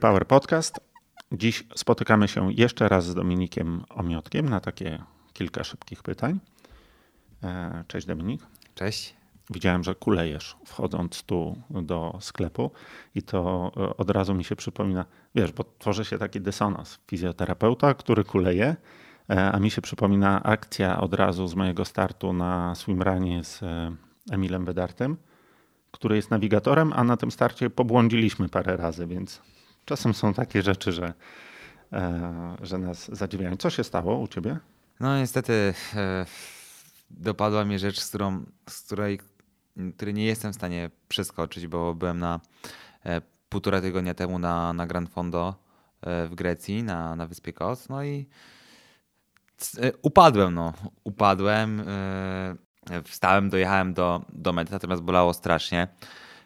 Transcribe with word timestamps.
Trypower 0.00 0.26
Podcast. 0.26 0.80
Dziś 1.32 1.64
spotykamy 1.74 2.28
się 2.28 2.52
jeszcze 2.52 2.88
raz 2.88 3.06
z 3.06 3.14
Dominikiem 3.14 3.84
Omiotkiem 3.90 4.48
na 4.48 4.60
takie 4.60 5.02
kilka 5.32 5.64
szybkich 5.64 6.02
pytań. 6.02 6.40
E, 7.42 7.84
cześć 7.88 8.06
Dominik. 8.06 8.42
Cześć. 8.74 9.14
Widziałem, 9.50 9.84
że 9.84 9.94
kulejesz 9.94 10.56
wchodząc 10.66 11.22
tu 11.22 11.56
do 11.70 12.18
sklepu 12.20 12.70
i 13.14 13.22
to 13.22 13.72
e, 13.76 13.96
od 13.96 14.10
razu 14.10 14.34
mi 14.34 14.44
się 14.44 14.56
przypomina, 14.56 15.04
wiesz, 15.34 15.52
bo 15.52 15.64
tworzy 15.78 16.04
się 16.04 16.18
taki 16.18 16.40
dysonans 16.40 16.98
fizjoterapeuta, 17.06 17.94
który 17.94 18.24
kuleje, 18.24 18.76
e, 19.30 19.52
a 19.52 19.58
mi 19.58 19.70
się 19.70 19.82
przypomina 19.82 20.42
akcja 20.42 21.00
od 21.00 21.14
razu 21.14 21.46
z 21.46 21.54
mojego 21.54 21.84
startu 21.84 22.32
na 22.32 22.74
swimranie 22.74 23.44
z 23.44 23.60
Emilem 24.30 24.64
Bedartem, 24.64 25.16
który 25.90 26.16
jest 26.16 26.30
nawigatorem, 26.30 26.92
a 26.92 27.04
na 27.04 27.16
tym 27.16 27.30
starcie 27.30 27.70
pobłądziliśmy 27.70 28.48
parę 28.48 28.76
razy, 28.76 29.06
więc 29.06 29.42
czasem 29.84 30.14
są 30.14 30.34
takie 30.34 30.62
rzeczy, 30.62 30.92
że, 30.92 31.12
e, 31.92 32.56
że 32.62 32.78
nas 32.78 33.16
zadziwiają. 33.16 33.56
Co 33.56 33.70
się 33.70 33.84
stało 33.84 34.18
u 34.18 34.28
ciebie? 34.28 34.58
No 35.00 35.18
niestety 35.18 35.74
e, 35.96 36.26
dopadła 37.10 37.64
mnie 37.64 37.78
rzecz, 37.78 38.00
z, 38.00 38.08
którą, 38.08 38.44
z 38.68 38.82
której, 38.82 39.20
której 39.96 40.14
nie 40.14 40.24
jestem 40.24 40.52
w 40.52 40.56
stanie 40.56 40.90
przeskoczyć, 41.08 41.66
bo 41.66 41.94
byłem 41.94 42.18
na 42.18 42.40
e, 43.04 43.20
półtora 43.48 43.80
tygodnia 43.80 44.14
temu 44.14 44.38
na, 44.38 44.72
na 44.72 44.86
Grand 44.86 45.10
Fondo 45.10 45.54
w 46.02 46.34
Grecji, 46.34 46.82
na, 46.82 47.16
na 47.16 47.26
wyspie 47.26 47.52
Kos. 47.52 47.88
No 47.88 48.04
i 48.04 48.26
upadłem, 50.02 50.54
no. 50.54 50.72
Upadłem. 51.04 51.84
Wstałem, 53.04 53.50
dojechałem 53.50 53.94
do, 53.94 54.24
do 54.28 54.52
mety, 54.52 54.72
natomiast 54.72 55.02
bolało 55.02 55.32
strasznie. 55.32 55.88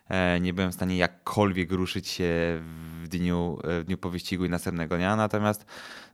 E, 0.09 0.41
nie 0.41 0.55
byłem 0.55 0.71
w 0.71 0.75
stanie 0.75 0.97
jakkolwiek 0.97 1.73
ruszyć 1.73 2.09
się 2.09 2.25
w 3.03 3.09
dniu, 3.09 3.59
e, 3.65 3.81
w 3.81 3.85
dniu 3.85 3.99
po 3.99 4.11
wyścigu 4.11 4.45
i 4.45 4.49
następnego 4.49 4.97
dnia. 4.97 5.17
Natomiast, 5.17 5.67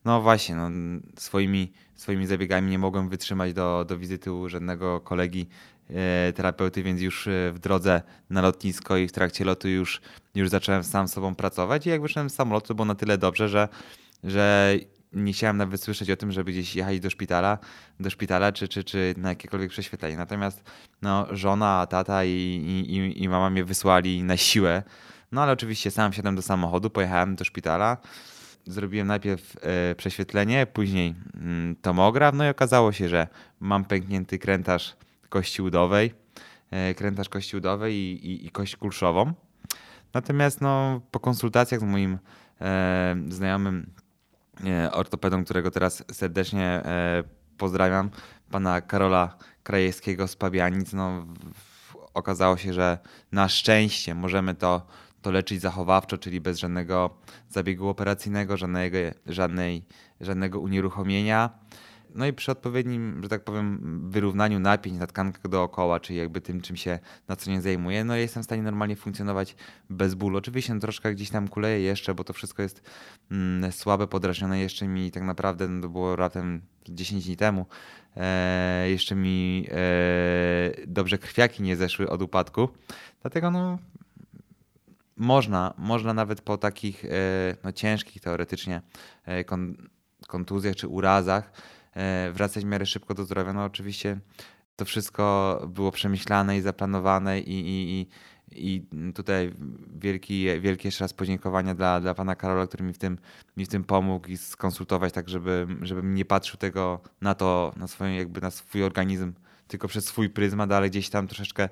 no 0.04 0.20
właśnie, 0.22 0.54
no, 0.54 0.70
swoimi, 1.16 1.72
swoimi 1.94 2.26
zabiegami 2.26 2.70
nie 2.70 2.78
mogłem 2.78 3.08
wytrzymać 3.08 3.52
do, 3.52 3.84
do 3.88 3.98
wizyty 3.98 4.32
u 4.32 4.48
żadnego 4.48 5.00
kolegi 5.00 5.48
e, 5.90 6.32
terapeuty, 6.32 6.82
więc 6.82 7.00
już 7.00 7.28
w 7.52 7.58
drodze 7.58 8.02
na 8.30 8.42
lotnisko 8.42 8.96
i 8.96 9.08
w 9.08 9.12
trakcie 9.12 9.44
lotu 9.44 9.68
już, 9.68 10.00
już 10.34 10.48
zacząłem 10.48 10.84
sam 10.84 11.08
sobą 11.08 11.34
pracować. 11.34 11.86
I 11.86 11.90
jak 11.90 12.02
wyszedłem 12.02 12.30
z 12.30 12.34
samolotu, 12.34 12.74
było 12.74 12.86
na 12.86 12.94
tyle 12.94 13.18
dobrze, 13.18 13.48
że, 13.48 13.68
że 14.24 14.74
nie 15.12 15.32
chciałem 15.32 15.56
nawet 15.56 15.82
słyszeć 15.82 16.10
o 16.10 16.16
tym, 16.16 16.32
żeby 16.32 16.52
gdzieś 16.52 16.76
jechać 16.76 17.00
do 17.00 17.10
szpitala, 17.10 17.58
do 18.00 18.10
szpitala 18.10 18.52
czy, 18.52 18.68
czy, 18.68 18.84
czy 18.84 19.14
na 19.16 19.28
jakiekolwiek 19.28 19.70
prześwietlenie. 19.70 20.16
Natomiast 20.16 20.62
no, 21.02 21.26
żona, 21.30 21.86
tata 21.86 22.24
i, 22.24 22.30
i, 22.88 23.22
i 23.22 23.28
mama 23.28 23.50
mnie 23.50 23.64
wysłali 23.64 24.22
na 24.22 24.36
siłę. 24.36 24.82
No 25.32 25.42
ale 25.42 25.52
oczywiście 25.52 25.90
sam 25.90 26.12
wsiadłem 26.12 26.36
do 26.36 26.42
samochodu, 26.42 26.90
pojechałem 26.90 27.36
do 27.36 27.44
szpitala. 27.44 27.96
Zrobiłem 28.66 29.06
najpierw 29.06 29.56
e, 29.62 29.94
prześwietlenie, 29.94 30.66
później 30.66 31.14
mm, 31.34 31.76
tomograf, 31.76 32.34
no 32.34 32.46
i 32.46 32.48
okazało 32.48 32.92
się, 32.92 33.08
że 33.08 33.28
mam 33.60 33.84
pęknięty 33.84 34.38
krętaż 34.38 34.96
kości 35.28 35.62
udowej, 35.62 36.14
e, 36.70 36.94
krętaż 36.94 37.28
kości 37.28 37.56
udowej 37.56 37.94
i, 37.94 38.26
i, 38.30 38.46
i 38.46 38.50
kość 38.50 38.76
kulszową. 38.76 39.32
Natomiast 40.14 40.60
no, 40.60 41.00
po 41.10 41.20
konsultacjach 41.20 41.80
z 41.80 41.84
moim 41.84 42.18
e, 42.60 43.16
znajomym 43.28 43.90
ortopedą, 44.92 45.44
którego 45.44 45.70
teraz 45.70 46.04
serdecznie 46.12 46.64
e, 46.64 47.24
pozdrawiam, 47.58 48.10
pana 48.50 48.80
Karola 48.80 49.36
Krajewskiego 49.62 50.28
z 50.28 50.36
Pabianic. 50.36 50.92
No, 50.92 51.26
okazało 52.14 52.56
się, 52.56 52.72
że 52.72 52.98
na 53.32 53.48
szczęście 53.48 54.14
możemy 54.14 54.54
to, 54.54 54.86
to 55.22 55.30
leczyć 55.30 55.60
zachowawczo, 55.60 56.18
czyli 56.18 56.40
bez 56.40 56.58
żadnego 56.58 57.10
zabiegu 57.48 57.88
operacyjnego, 57.88 58.56
żadnego, 58.56 58.98
żadnej, 59.26 59.84
żadnego 60.20 60.60
unieruchomienia. 60.60 61.50
No 62.14 62.26
i 62.26 62.32
przy 62.32 62.52
odpowiednim, 62.52 63.20
że 63.22 63.28
tak 63.28 63.44
powiem, 63.44 64.00
wyrównaniu 64.10 64.60
napięć 64.60 64.98
na 64.98 65.06
tkankach 65.06 65.48
dookoła, 65.48 66.00
czyli 66.00 66.18
jakby 66.18 66.40
tym, 66.40 66.60
czym 66.60 66.76
się 66.76 66.98
na 67.28 67.36
co 67.36 67.50
nie 67.50 67.60
zajmuję, 67.60 68.04
no 68.04 68.16
jestem 68.16 68.42
w 68.42 68.46
stanie 68.46 68.62
normalnie 68.62 68.96
funkcjonować 68.96 69.56
bez 69.90 70.14
bólu. 70.14 70.38
Oczywiście 70.38 70.74
no, 70.74 70.80
troszkę 70.80 71.14
gdzieś 71.14 71.30
tam 71.30 71.48
kuleje 71.48 71.80
jeszcze, 71.80 72.14
bo 72.14 72.24
to 72.24 72.32
wszystko 72.32 72.62
jest 72.62 72.82
mm, 73.30 73.72
słabe, 73.72 74.06
podrażnione 74.06 74.60
jeszcze 74.60 74.86
mi 74.86 75.10
tak 75.10 75.22
naprawdę, 75.22 75.68
no 75.68 75.82
to 75.82 75.88
było 75.88 76.16
ratem 76.16 76.60
10 76.88 77.24
dni 77.24 77.36
temu, 77.36 77.66
e, 78.16 78.90
jeszcze 78.90 79.14
mi 79.14 79.66
e, 79.70 79.76
dobrze 80.86 81.18
krwiaki 81.18 81.62
nie 81.62 81.76
zeszły 81.76 82.10
od 82.10 82.22
upadku. 82.22 82.68
Dlatego 83.22 83.50
no 83.50 83.78
można, 85.16 85.74
można 85.78 86.14
nawet 86.14 86.40
po 86.40 86.58
takich 86.58 87.04
e, 87.04 87.08
no, 87.64 87.72
ciężkich 87.72 88.22
teoretycznie 88.22 88.82
e, 89.24 89.44
kontuzjach 90.26 90.76
czy 90.76 90.88
urazach 90.88 91.52
wracać 92.32 92.64
w 92.64 92.66
miarę 92.66 92.86
szybko 92.86 93.14
do 93.14 93.24
zdrowia. 93.24 93.52
No 93.52 93.64
oczywiście 93.64 94.20
to 94.76 94.84
wszystko 94.84 95.62
było 95.68 95.90
przemyślane 95.90 96.56
i 96.56 96.60
zaplanowane 96.60 97.40
i, 97.40 97.60
i, 97.60 98.00
i, 98.00 98.06
i 98.68 99.12
tutaj 99.12 99.54
wielki, 99.94 100.46
wielkie 100.60 100.88
jeszcze 100.88 101.04
raz 101.04 101.12
podziękowania 101.12 101.74
dla, 101.74 102.00
dla 102.00 102.14
pana 102.14 102.36
Karola, 102.36 102.66
który 102.66 102.84
mi 102.84 102.92
w 102.92 102.98
tym, 102.98 103.18
mi 103.56 103.64
w 103.64 103.68
tym 103.68 103.84
pomógł 103.84 104.28
i 104.28 104.36
skonsultować 104.36 105.12
tak, 105.12 105.28
żeby, 105.28 105.66
żebym 105.82 106.14
nie 106.14 106.24
patrzył 106.24 106.56
tego 106.56 107.00
na 107.20 107.34
to, 107.34 107.72
na 107.76 107.86
swoją, 107.86 108.12
jakby 108.12 108.40
na 108.40 108.50
swój 108.50 108.82
organizm 108.84 109.32
tylko 109.68 109.88
przez 109.88 110.04
swój 110.04 110.30
pryzmat, 110.30 110.72
ale 110.72 110.90
gdzieś 110.90 111.10
tam 111.10 111.26
troszeczkę 111.26 111.68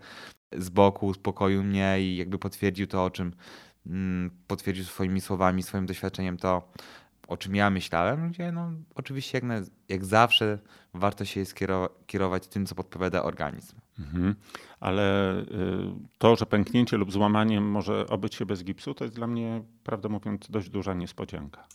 z 0.53 0.69
boku 0.69 1.07
uspokoił 1.07 1.65
mnie 1.65 1.97
i 2.01 2.17
jakby 2.17 2.39
potwierdził 2.39 2.87
to, 2.87 3.05
o 3.05 3.11
czym 3.11 3.33
mm, 3.87 4.31
potwierdził 4.47 4.85
swoimi 4.85 5.21
słowami, 5.21 5.63
swoim 5.63 5.87
doświadczeniem 5.87 6.37
to, 6.37 6.73
o 7.29 7.37
czym 7.37 7.57
ja 7.57 7.71
myślałem, 7.71 8.31
gdzie 8.31 8.53
no, 8.53 8.73
oczywiście 8.95 9.39
jak, 9.39 9.45
na, 9.45 9.55
jak 9.89 10.05
zawsze 10.05 10.59
warto 10.95 11.25
się 11.25 11.45
kierować 12.07 12.47
tym, 12.47 12.67
co 12.67 12.75
podpowiada 12.75 13.23
organizm. 13.23 13.77
Mhm. 13.99 14.35
Ale 14.81 15.37
y, 15.41 15.45
to, 16.19 16.37
że 16.37 16.47
pęknięcie 16.47 16.97
lub 16.97 17.13
złamanie 17.13 17.61
może 17.61 18.07
obyć 18.07 18.35
się 18.35 18.47
bez 18.47 18.65
gipsu, 18.65 18.95
to 18.95 19.05
jest 19.05 19.17
dla 19.17 19.27
mnie, 19.27 19.63
prawdę 19.85 20.09
mówiąc, 20.09 20.51
dość 20.51 20.71
duża 20.71 20.95
niespodzianka. 20.95 21.67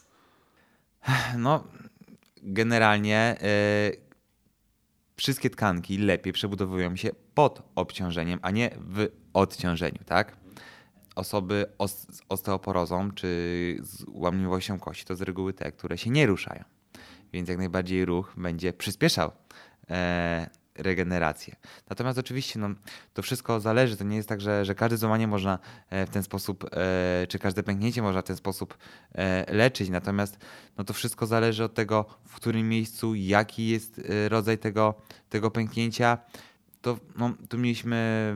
No, 1.37 1.63
generalnie 2.43 3.35
y, 3.41 3.97
wszystkie 5.15 5.49
tkanki 5.49 5.97
lepiej 5.97 6.33
przebudowują 6.33 6.95
się 6.95 7.09
pod 7.33 7.61
obciążeniem, 7.75 8.39
a 8.41 8.51
nie 8.51 8.69
w 8.77 9.07
odciążeniu, 9.33 9.99
tak? 10.05 10.42
Osoby 11.15 11.65
z 11.87 12.21
osteoporozą 12.29 13.11
czy 13.11 13.27
z 13.81 14.05
łamliwością 14.07 14.79
kości 14.79 15.05
to 15.05 15.15
z 15.15 15.21
reguły 15.21 15.53
te, 15.53 15.71
które 15.71 15.97
się 15.97 16.09
nie 16.09 16.25
ruszają. 16.25 16.63
Więc 17.33 17.49
jak 17.49 17.57
najbardziej 17.57 18.05
ruch 18.05 18.33
będzie 18.37 18.73
przyspieszał 18.73 19.31
e, 19.89 20.49
regenerację. 20.75 21.55
Natomiast 21.89 22.19
oczywiście 22.19 22.59
no, 22.59 22.69
to 23.13 23.21
wszystko 23.21 23.59
zależy. 23.59 23.97
To 23.97 24.03
nie 24.03 24.15
jest 24.15 24.29
tak, 24.29 24.41
że, 24.41 24.65
że 24.65 24.75
każde 24.75 24.97
złamanie 24.97 25.27
można 25.27 25.59
e, 25.89 26.05
w 26.05 26.09
ten 26.09 26.23
sposób, 26.23 26.65
e, 26.71 27.27
czy 27.27 27.39
każde 27.39 27.63
pęknięcie 27.63 28.01
można 28.01 28.21
w 28.21 28.25
ten 28.25 28.35
sposób 28.35 28.77
leczyć. 29.47 29.89
Natomiast 29.89 30.37
no, 30.77 30.83
to 30.83 30.93
wszystko 30.93 31.25
zależy 31.25 31.63
od 31.63 31.73
tego, 31.73 32.05
w 32.25 32.35
którym 32.35 32.69
miejscu, 32.69 33.15
jaki 33.15 33.67
jest 33.67 34.01
rodzaj 34.27 34.57
tego, 34.57 34.93
tego 35.29 35.51
pęknięcia. 35.51 36.17
To, 36.81 36.97
no, 37.15 37.33
tu 37.49 37.57
mieliśmy 37.57 38.35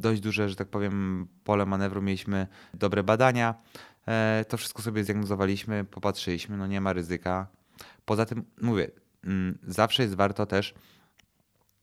dość 0.00 0.20
duże, 0.20 0.48
że 0.48 0.56
tak 0.56 0.68
powiem, 0.68 1.26
pole 1.44 1.66
manewru, 1.66 2.02
mieliśmy 2.02 2.46
dobre 2.74 3.02
badania. 3.02 3.54
E, 4.08 4.44
to 4.48 4.56
wszystko 4.56 4.82
sobie 4.82 5.04
zdiagnozowaliśmy, 5.04 5.84
popatrzyliśmy, 5.84 6.56
no 6.56 6.66
nie 6.66 6.80
ma 6.80 6.92
ryzyka. 6.92 7.46
Poza 8.04 8.26
tym, 8.26 8.44
mówię, 8.60 8.90
mm, 9.24 9.58
zawsze 9.66 10.02
jest 10.02 10.14
warto 10.14 10.46
też 10.46 10.74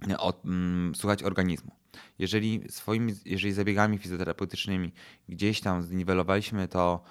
e, 0.09 0.17
od, 0.17 0.45
mm, 0.45 0.95
słuchać 0.95 1.23
organizmu. 1.23 1.71
Jeżeli 2.19 2.63
swoimi, 2.69 3.13
jeżeli 3.25 3.53
zabiegami 3.53 3.97
fizjoterapeutycznymi 3.97 4.93
gdzieś 5.29 5.61
tam 5.61 5.83
zniwelowaliśmy 5.83 6.67
to 6.67 7.03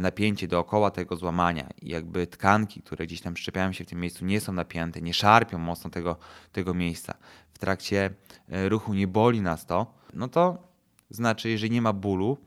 napięcie 0.00 0.48
dookoła 0.48 0.90
tego 0.90 1.16
złamania 1.16 1.68
i 1.82 1.88
jakby 1.88 2.26
tkanki, 2.26 2.82
które 2.82 3.06
gdzieś 3.06 3.20
tam 3.20 3.36
szczepiają 3.36 3.72
się 3.72 3.84
w 3.84 3.88
tym 3.88 4.00
miejscu, 4.00 4.24
nie 4.24 4.40
są 4.40 4.52
napięte, 4.52 5.00
nie 5.02 5.14
szarpią 5.14 5.58
mocno 5.58 5.90
tego, 5.90 6.16
tego 6.52 6.74
miejsca. 6.74 7.14
W 7.52 7.58
trakcie 7.58 8.10
ruchu 8.48 8.94
nie 8.94 9.06
boli 9.06 9.40
nas 9.40 9.66
to, 9.66 9.94
no 10.14 10.28
to 10.28 10.66
znaczy, 11.10 11.48
jeżeli 11.48 11.70
nie 11.70 11.82
ma 11.82 11.92
bólu, 11.92 12.38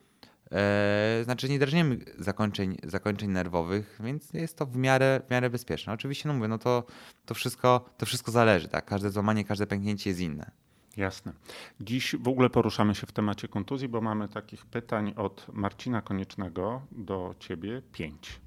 e, 0.52 1.22
znaczy 1.24 1.50
nie 1.50 1.60
drażnimy 1.60 1.98
zakończeń, 2.20 2.78
zakończeń 2.84 3.30
nerwowych, 3.30 4.00
więc 4.04 4.34
jest 4.34 4.58
to 4.58 4.66
w 4.66 4.76
miarę, 4.76 5.22
w 5.28 5.32
miarę 5.32 5.50
bezpieczne. 5.50 5.94
Oczywiście, 5.94 6.28
no 6.30 6.34
mówię, 6.34 6.48
no 6.48 6.58
to, 6.58 6.84
to, 7.26 7.34
wszystko, 7.34 7.90
to 7.98 8.06
wszystko 8.06 8.32
zależy, 8.32 8.68
tak? 8.68 8.86
Każde 8.86 9.10
złamanie, 9.10 9.46
każde 9.46 9.68
pęknięcie 9.68 10.10
jest 10.10 10.20
inne. 10.20 10.52
Jasne. 11.00 11.34
Dziś 11.82 12.16
w 12.16 12.28
ogóle 12.28 12.50
poruszamy 12.50 12.96
się 12.96 13.08
w 13.08 13.12
temacie 13.12 13.48
kontuzji, 13.48 13.88
bo 13.88 14.02
mamy 14.02 14.28
takich 14.28 14.66
pytań 14.66 15.14
od 15.16 15.48
Marcina 15.54 16.02
Koniecznego 16.02 16.82
do 16.92 17.36
ciebie 17.40 17.82
pięć. 17.92 18.42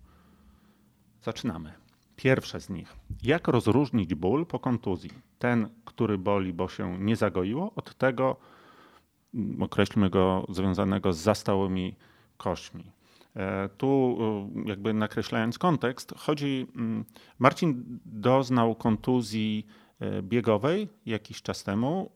Zaczynamy. 1.23 1.73
Pierwsze 2.17 2.61
z 2.61 2.71
nich. 2.71 2.97
Jak 3.23 3.49
rozróżnić 3.49 4.15
ból 4.15 4.47
po 4.47 4.59
kontuzji? 4.59 5.11
Ten, 5.39 5.69
który 5.85 6.19
boli, 6.19 6.53
bo 6.53 6.69
się 6.69 6.99
nie 6.99 7.17
zagoiło, 7.17 7.73
od 7.77 7.95
tego, 7.95 8.37
określmy 9.61 10.11
go 10.11 10.47
związanego 10.49 11.13
z 11.13 11.19
zastałymi 11.19 11.97
kośćmi. 12.37 12.93
Tu, 13.79 14.19
jakby 14.67 14.95
nakreślając 14.95 15.59
kontekst, 15.59 16.15
chodzi. 16.17 16.67
Mm, 16.77 17.05
Marcin 17.39 17.99
doznał 18.05 18.75
kontuzji 18.75 19.67
biegowej 20.23 20.89
jakiś 21.07 21.43
czas 21.43 21.65
temu. 21.65 22.11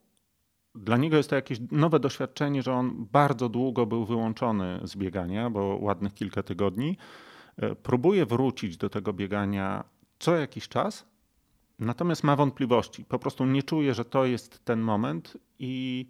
Dla 0.75 0.97
niego 0.97 1.17
jest 1.17 1.29
to 1.29 1.35
jakieś 1.35 1.59
nowe 1.71 1.99
doświadczenie, 1.99 2.63
że 2.63 2.73
on 2.73 3.07
bardzo 3.11 3.49
długo 3.49 3.85
był 3.85 4.05
wyłączony 4.05 4.79
z 4.83 4.95
biegania, 4.95 5.49
bo 5.49 5.77
ładnych 5.81 6.13
kilka 6.13 6.43
tygodni. 6.43 6.97
Próbuje 7.83 8.25
wrócić 8.25 8.77
do 8.77 8.89
tego 8.89 9.13
biegania 9.13 9.83
co 10.19 10.35
jakiś 10.35 10.67
czas, 10.67 11.05
natomiast 11.79 12.23
ma 12.23 12.35
wątpliwości. 12.35 13.05
Po 13.05 13.19
prostu 13.19 13.45
nie 13.45 13.63
czuje, 13.63 13.93
że 13.93 14.05
to 14.05 14.25
jest 14.25 14.65
ten 14.65 14.79
moment 14.79 15.37
i 15.59 16.05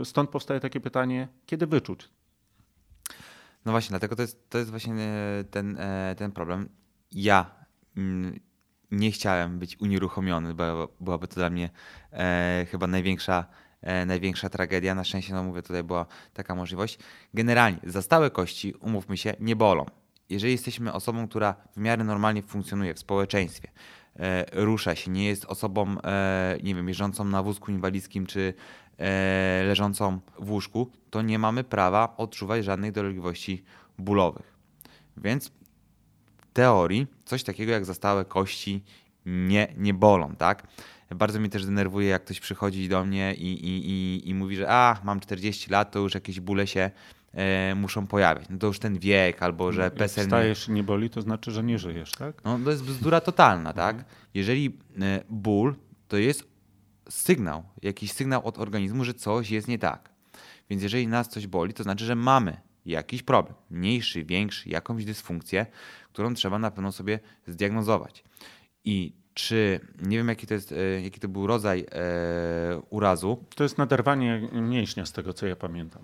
e, 0.00 0.04
stąd 0.04 0.30
powstaje 0.30 0.60
takie 0.60 0.80
pytanie, 0.80 1.28
kiedy 1.46 1.66
wyczuć? 1.66 2.08
No 3.64 3.72
właśnie, 3.72 3.90
dlatego 3.90 4.16
to 4.16 4.22
jest, 4.22 4.50
to 4.50 4.58
jest 4.58 4.70
właśnie 4.70 4.94
e, 4.94 5.44
ten, 5.50 5.76
e, 5.78 6.14
ten 6.18 6.32
problem. 6.32 6.68
Ja 7.12 7.50
mm, 7.96 8.40
nie 8.92 9.10
chciałem 9.10 9.58
być 9.58 9.80
unieruchomiony, 9.80 10.54
bo 10.54 10.88
byłaby 11.00 11.28
to 11.28 11.34
dla 11.34 11.50
mnie 11.50 11.70
e, 12.12 12.66
chyba 12.70 12.86
największa, 12.86 13.44
e, 13.80 14.06
największa 14.06 14.48
tragedia. 14.48 14.94
Na 14.94 15.04
szczęście, 15.04 15.34
no 15.34 15.42
mówię, 15.42 15.62
tutaj 15.62 15.82
była 15.82 16.06
taka 16.34 16.54
możliwość. 16.54 16.98
Generalnie, 17.34 17.78
za 17.84 18.02
stałe 18.02 18.30
kości, 18.30 18.74
umówmy 18.80 19.16
się, 19.16 19.34
nie 19.40 19.56
bolą 19.56 19.86
jeżeli 20.32 20.52
jesteśmy 20.52 20.92
osobą, 20.92 21.28
która 21.28 21.54
w 21.76 21.80
miarę 21.80 22.04
normalnie 22.04 22.42
funkcjonuje 22.42 22.94
w 22.94 22.98
społeczeństwie, 22.98 23.68
e, 24.16 24.44
rusza 24.64 24.94
się, 24.94 25.10
nie 25.10 25.24
jest 25.24 25.44
osobą, 25.44 25.96
e, 26.04 26.58
nie 26.62 26.74
wiem, 26.74 26.88
jeżdżącą 26.88 27.24
na 27.24 27.42
wózku 27.42 27.70
inwalidzkim 27.70 28.26
czy 28.26 28.54
e, 28.98 29.62
leżącą 29.64 30.20
w 30.38 30.50
łóżku, 30.50 30.90
to 31.10 31.22
nie 31.22 31.38
mamy 31.38 31.64
prawa 31.64 32.16
odczuwać 32.16 32.64
żadnych 32.64 32.92
dolegliwości 32.92 33.64
bólowych. 33.98 34.52
Więc 35.16 35.52
teorii 36.52 37.06
coś 37.24 37.42
takiego 37.42 37.72
jak 37.72 37.84
zastałe 37.84 38.24
kości 38.24 38.82
nie, 39.26 39.74
nie 39.76 39.94
bolą, 39.94 40.36
tak? 40.36 40.66
Bardzo 41.14 41.40
mnie 41.40 41.48
też 41.48 41.66
denerwuje, 41.66 42.08
jak 42.08 42.24
ktoś 42.24 42.40
przychodzi 42.40 42.88
do 42.88 43.04
mnie 43.04 43.34
i, 43.34 43.52
i, 43.52 43.90
i, 43.90 44.28
i 44.28 44.34
mówi, 44.34 44.56
że 44.56 44.70
a, 44.70 45.00
mam 45.04 45.20
40 45.20 45.70
lat, 45.70 45.90
to 45.90 45.98
już 45.98 46.14
jakieś 46.14 46.40
bóle 46.40 46.66
się 46.66 46.90
e, 47.34 47.74
muszą 47.74 48.06
pojawiać. 48.06 48.46
No 48.50 48.58
to 48.58 48.66
już 48.66 48.78
ten 48.78 48.98
wiek, 48.98 49.42
albo 49.42 49.72
że 49.72 49.82
Jak 49.82 49.94
PESEL... 49.94 50.24
wstajesz 50.24 50.68
nie 50.68 50.82
boli, 50.82 51.10
to 51.10 51.22
znaczy, 51.22 51.50
że 51.50 51.62
nie 51.62 51.78
żyjesz, 51.78 52.12
tak? 52.12 52.44
No 52.44 52.58
to 52.64 52.70
jest 52.70 52.84
bzdura 52.84 53.20
totalna, 53.20 53.72
tak? 53.72 53.96
Mhm. 53.96 54.14
Jeżeli 54.34 54.78
e, 55.00 55.22
ból 55.30 55.74
to 56.08 56.16
jest 56.16 56.44
sygnał, 57.08 57.62
jakiś 57.82 58.12
sygnał 58.12 58.46
od 58.46 58.58
organizmu, 58.58 59.04
że 59.04 59.14
coś 59.14 59.50
jest 59.50 59.68
nie 59.68 59.78
tak. 59.78 60.10
Więc 60.70 60.82
jeżeli 60.82 61.08
nas 61.08 61.28
coś 61.28 61.46
boli, 61.46 61.74
to 61.74 61.82
znaczy, 61.82 62.04
że 62.04 62.14
mamy 62.14 62.56
jakiś 62.86 63.22
problem, 63.22 63.54
mniejszy, 63.70 64.24
większy, 64.24 64.68
jakąś 64.68 65.04
dysfunkcję, 65.04 65.66
którą 66.12 66.34
trzeba 66.34 66.58
na 66.58 66.70
pewno 66.70 66.92
sobie 66.92 67.20
zdiagnozować. 67.46 68.24
I 68.84 69.12
czy 69.34 69.80
nie 70.02 70.16
wiem, 70.16 70.28
jaki 70.28 70.46
to, 70.46 70.54
jest, 70.54 70.72
e, 70.72 71.02
jaki 71.02 71.20
to 71.20 71.28
był 71.28 71.46
rodzaj 71.46 71.86
e, 71.92 72.82
urazu. 72.90 73.44
To 73.54 73.62
jest 73.62 73.78
naderwanie 73.78 74.48
mięśnia, 74.52 75.06
z 75.06 75.12
tego 75.12 75.32
co 75.32 75.46
ja 75.46 75.56
pamiętam. 75.56 76.02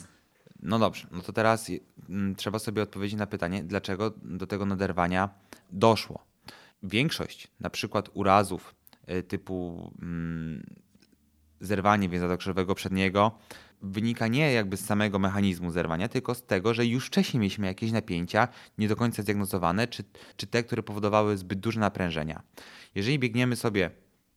No 0.62 0.78
dobrze, 0.78 1.06
no 1.10 1.22
to 1.22 1.32
teraz 1.32 1.70
mm, 2.08 2.34
trzeba 2.34 2.58
sobie 2.58 2.82
odpowiedzieć 2.82 3.18
na 3.18 3.26
pytanie, 3.26 3.64
dlaczego 3.64 4.10
do 4.22 4.46
tego 4.46 4.66
naderwania 4.66 5.28
doszło. 5.70 6.24
Większość 6.82 7.48
na 7.60 7.70
przykład 7.70 8.10
urazów 8.14 8.74
y, 9.10 9.22
typu 9.22 9.90
mm, 10.02 10.66
zerwanie 11.60 12.08
więzadła 12.08 12.36
krzyżowego 12.36 12.74
przedniego 12.74 13.38
wynika 13.82 14.28
nie 14.28 14.52
jakby 14.52 14.76
z 14.76 14.84
samego 14.84 15.18
mechanizmu 15.18 15.70
zerwania, 15.70 16.08
tylko 16.08 16.34
z 16.34 16.46
tego, 16.46 16.74
że 16.74 16.86
już 16.86 17.06
wcześniej 17.06 17.40
mieliśmy 17.40 17.66
jakieś 17.66 17.92
napięcia 17.92 18.48
nie 18.78 18.88
do 18.88 18.96
końca 18.96 19.22
zdiagnozowane, 19.22 19.88
czy, 19.88 20.04
czy 20.36 20.46
te, 20.46 20.64
które 20.64 20.82
powodowały 20.82 21.36
zbyt 21.36 21.60
duże 21.60 21.80
naprężenia. 21.80 22.42
Jeżeli 22.94 23.18
biegniemy 23.18 23.56
sobie 23.56 23.90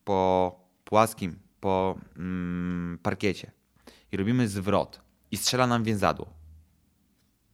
po 0.03 0.59
płaskim, 0.83 1.39
po 1.59 1.97
mm, 2.17 2.99
parkiecie 3.03 3.51
i 4.11 4.17
robimy 4.17 4.47
zwrot, 4.47 5.01
i 5.31 5.37
strzela 5.37 5.67
nam 5.67 5.83
więzadło 5.83 6.41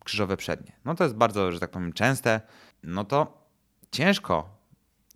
krzyżowe 0.07 0.38
przednie. 0.38 0.72
No 0.86 0.95
to 0.95 1.04
jest 1.04 1.16
bardzo, 1.16 1.51
że 1.51 1.60
tak 1.60 1.72
powiem, 1.72 1.94
częste. 1.94 2.42
No 2.84 3.04
to 3.06 3.48
ciężko. 3.92 4.57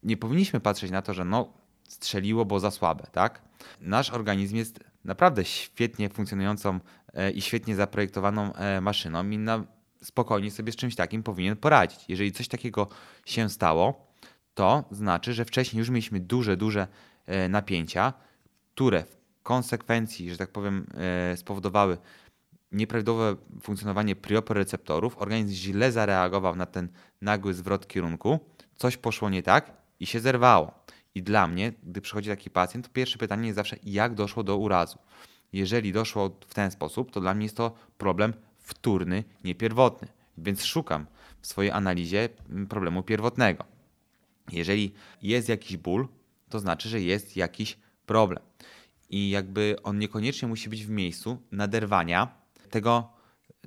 Nie 0.04 0.18
powinniśmy 0.18 0.60
patrzeć 0.60 0.92
na 0.92 1.02
to, 1.02 1.14
że 1.14 1.26
no 1.26 1.54
strzeliło, 1.88 2.46
bo 2.46 2.60
za 2.60 2.72
słabe, 2.72 3.08
tak? 3.12 3.42
Nasz 3.82 4.10
organizm 4.10 4.56
jest 4.56 4.80
naprawdę 5.04 5.46
świetnie 5.46 6.10
funkcjonującą 6.10 6.80
e, 7.14 7.32
i 7.32 7.42
świetnie 7.42 7.76
zaprojektowaną 7.76 8.54
e, 8.54 8.82
maszyną 8.82 9.30
i 9.30 9.38
na 9.38 9.64
spokojnie 10.04 10.52
sobie 10.52 10.72
z 10.72 10.76
czymś 10.76 10.96
takim 10.96 11.24
powinien 11.24 11.56
poradzić. 11.56 12.00
Jeżeli 12.08 12.32
coś 12.32 12.48
takiego 12.48 12.88
się 13.26 13.50
stało, 13.50 14.14
to 14.54 14.84
znaczy, 14.92 15.34
że 15.34 15.46
wcześniej 15.46 15.80
już 15.80 15.90
mieliśmy 15.90 16.20
duże, 16.20 16.58
duże 16.58 16.88
e, 17.26 17.50
napięcia, 17.50 18.14
które 18.74 19.04
w 19.04 19.18
konsekwencji, 19.44 20.30
że 20.30 20.38
tak 20.38 20.50
powiem, 20.50 20.88
spowodowały 21.36 21.98
nieprawidłowe 22.72 23.36
funkcjonowanie 23.62 24.16
prioporeceptorów, 24.16 25.18
organizm 25.18 25.54
źle 25.54 25.92
zareagował 25.92 26.56
na 26.56 26.66
ten 26.66 26.90
nagły 27.22 27.54
zwrot 27.54 27.88
kierunku, 27.88 28.40
coś 28.76 28.98
poszło 28.98 29.30
nie 29.30 29.44
tak 29.44 29.72
i 30.00 30.06
się 30.06 30.20
zerwało. 30.20 30.81
I 31.16 31.24
dla 31.24 31.48
mnie, 31.48 31.74
gdy 31.84 32.02
przychodzi 32.02 32.30
taki 32.30 32.50
pacjent, 32.50 32.88
to 32.88 32.94
pierwsze 32.94 33.18
pytanie 33.18 33.48
jest 33.48 33.56
zawsze, 33.56 33.78
jak 33.84 34.14
doszło 34.14 34.44
do 34.44 34.58
urazu. 34.58 35.00
Jeżeli 35.54 35.94
doszło 35.94 36.30
w 36.48 36.54
ten 36.54 36.72
sposób, 36.72 37.12
to 37.12 37.22
dla 37.22 37.34
mnie 37.34 37.46
jest 37.46 37.58
to 37.58 37.76
problem 37.98 38.34
wtórny, 38.60 39.24
nie 39.44 39.56
pierwotny. 39.56 40.08
Więc 40.38 40.64
szukam 40.64 41.06
w 41.42 41.48
swojej 41.48 41.72
analizie 41.72 42.30
problemu 42.70 43.04
pierwotnego. 43.04 43.66
Jeżeli 44.52 44.94
jest 45.22 45.50
jakiś 45.50 45.78
ból, 45.78 46.08
to 46.50 46.60
znaczy, 46.60 46.90
że 46.90 47.02
jest 47.02 47.38
jakiś 47.38 47.78
problem. 48.06 48.44
I 49.10 49.30
jakby 49.30 49.76
on 49.84 50.00
niekoniecznie 50.00 50.48
musi 50.48 50.70
być 50.70 50.86
w 50.86 50.90
miejscu 50.90 51.42
naderwania, 51.52 52.36
tego, 52.70 53.14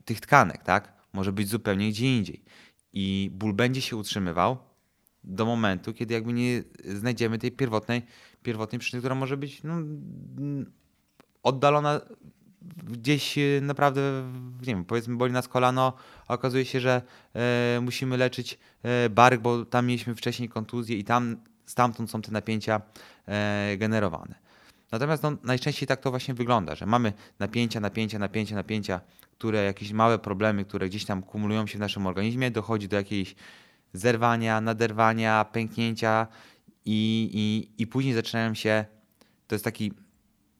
tych 0.04 0.20
tkanek, 0.20 0.62
tak? 0.62 0.92
Może 1.12 1.32
być 1.32 1.48
zupełnie 1.48 1.88
gdzie 1.88 2.16
indziej. 2.16 2.44
I 2.92 3.30
ból 3.32 3.52
będzie 3.52 3.80
się 3.80 3.96
utrzymywał 3.96 4.58
do 5.24 5.46
momentu, 5.46 5.94
kiedy 5.94 6.14
jakby 6.14 6.32
nie 6.32 6.62
znajdziemy 6.84 7.38
tej 7.38 7.52
pierwotnej, 7.52 8.02
pierwotnej 8.42 8.78
przyczyny, 8.78 9.00
która 9.00 9.14
może 9.14 9.36
być 9.36 9.62
no, 9.62 9.74
oddalona 11.42 12.00
gdzieś 12.84 13.38
e, 13.38 13.60
naprawdę, 13.62 14.00
nie 14.60 14.74
wiem, 14.74 14.84
powiedzmy 14.84 15.16
boli 15.16 15.32
nas 15.32 15.48
kolano, 15.48 15.92
a 16.28 16.34
okazuje 16.34 16.64
się, 16.64 16.80
że 16.80 17.02
e, 17.34 17.80
musimy 17.82 18.16
leczyć 18.16 18.58
e, 18.82 19.10
bark, 19.10 19.40
bo 19.40 19.64
tam 19.64 19.86
mieliśmy 19.86 20.14
wcześniej 20.14 20.48
kontuzję 20.48 20.96
i 20.96 21.04
tam 21.04 21.36
stamtąd 21.66 22.10
są 22.10 22.22
te 22.22 22.32
napięcia 22.32 22.80
e, 23.26 23.76
generowane. 23.78 24.34
Natomiast 24.92 25.22
no, 25.22 25.36
najczęściej 25.42 25.86
tak 25.86 26.00
to 26.00 26.10
właśnie 26.10 26.34
wygląda, 26.34 26.74
że 26.74 26.86
mamy 26.86 27.12
napięcia, 27.38 27.80
napięcia, 27.80 28.18
napięcia, 28.18 28.54
napięcia, 28.54 29.00
które 29.38 29.64
jakieś 29.64 29.92
małe 29.92 30.18
problemy, 30.18 30.64
które 30.64 30.88
gdzieś 30.88 31.04
tam 31.04 31.22
kumulują 31.22 31.66
się 31.66 31.78
w 31.78 31.80
naszym 31.80 32.06
organizmie, 32.06 32.50
dochodzi 32.50 32.88
do 32.88 32.96
jakiejś 32.96 33.34
zerwania, 33.94 34.60
naderwania, 34.60 35.44
pęknięcia 35.44 36.26
i, 36.84 37.30
i, 37.32 37.82
i 37.82 37.86
później 37.86 38.14
zaczynają 38.14 38.54
się, 38.54 38.84
to 39.46 39.54
jest 39.54 39.64
taki, 39.64 39.92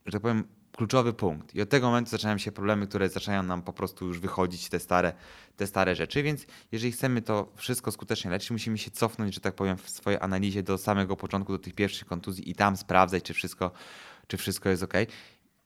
że 0.07 0.12
tak 0.12 0.23
powiem, 0.23 0.45
kluczowy 0.76 1.12
punkt. 1.12 1.55
I 1.55 1.62
od 1.62 1.69
tego 1.69 1.87
momentu 1.87 2.11
zaczynają 2.11 2.38
się 2.38 2.53
problemy, 2.53 2.87
które 2.87 3.09
zaczynają 3.09 3.43
nam 3.43 3.62
po 3.62 3.73
prostu 3.73 4.07
już 4.07 4.19
wychodzić, 4.19 4.69
te 4.69 4.81
stare, 4.81 5.12
te 5.57 5.67
stare 5.67 5.95
rzeczy. 5.95 6.23
Więc 6.23 6.47
jeżeli 6.73 6.93
chcemy 6.93 7.23
to 7.23 7.53
wszystko 7.57 7.93
skutecznie 7.93 8.31
leczyć, 8.31 8.50
musimy 8.50 8.79
się 8.79 8.91
cofnąć, 8.91 9.35
że 9.35 9.41
tak 9.41 9.55
powiem, 9.55 9.76
w 9.76 9.91
swojej 9.91 10.21
analizie 10.21 10.62
do 10.62 10.79
samego 10.79 11.17
początku, 11.17 11.53
do 11.53 11.59
tych 11.59 11.75
pierwszych 11.75 12.09
kontuzji 12.09 12.50
i 12.50 12.55
tam 12.55 12.76
sprawdzać, 12.76 13.23
czy 13.23 13.35
wszystko 13.35 13.71
czy 14.26 14.37
wszystko 14.37 14.69
jest 14.69 14.83
ok. 14.83 14.95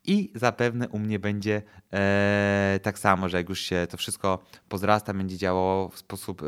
I 0.04 0.32
zapewne 0.34 0.88
u 0.88 0.98
mnie 0.98 1.18
będzie 1.18 1.62
e, 1.92 2.80
tak 2.82 2.98
samo, 2.98 3.28
że 3.28 3.36
jak 3.36 3.48
już 3.48 3.60
się 3.60 3.86
to 3.90 3.96
wszystko 3.96 4.38
pozrasta, 4.68 5.14
będzie 5.14 5.36
działało 5.36 5.88
w 5.88 5.98
sposób 5.98 6.42
e, 6.42 6.46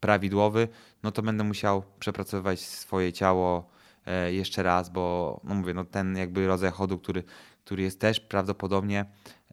prawidłowy, 0.00 0.68
no 1.02 1.12
to 1.12 1.22
będę 1.22 1.44
musiał 1.44 1.82
przepracowywać 1.98 2.60
swoje 2.60 3.12
ciało 3.12 3.70
e, 4.06 4.32
jeszcze 4.32 4.62
raz, 4.62 4.90
bo 4.90 5.40
no 5.44 5.54
mówię, 5.54 5.74
no 5.74 5.84
ten 5.84 6.16
jakby 6.16 6.46
rodzaj 6.46 6.70
chodu, 6.70 6.98
który, 6.98 7.22
który 7.64 7.82
jest 7.82 8.00
też 8.00 8.20
prawdopodobnie 8.20 9.04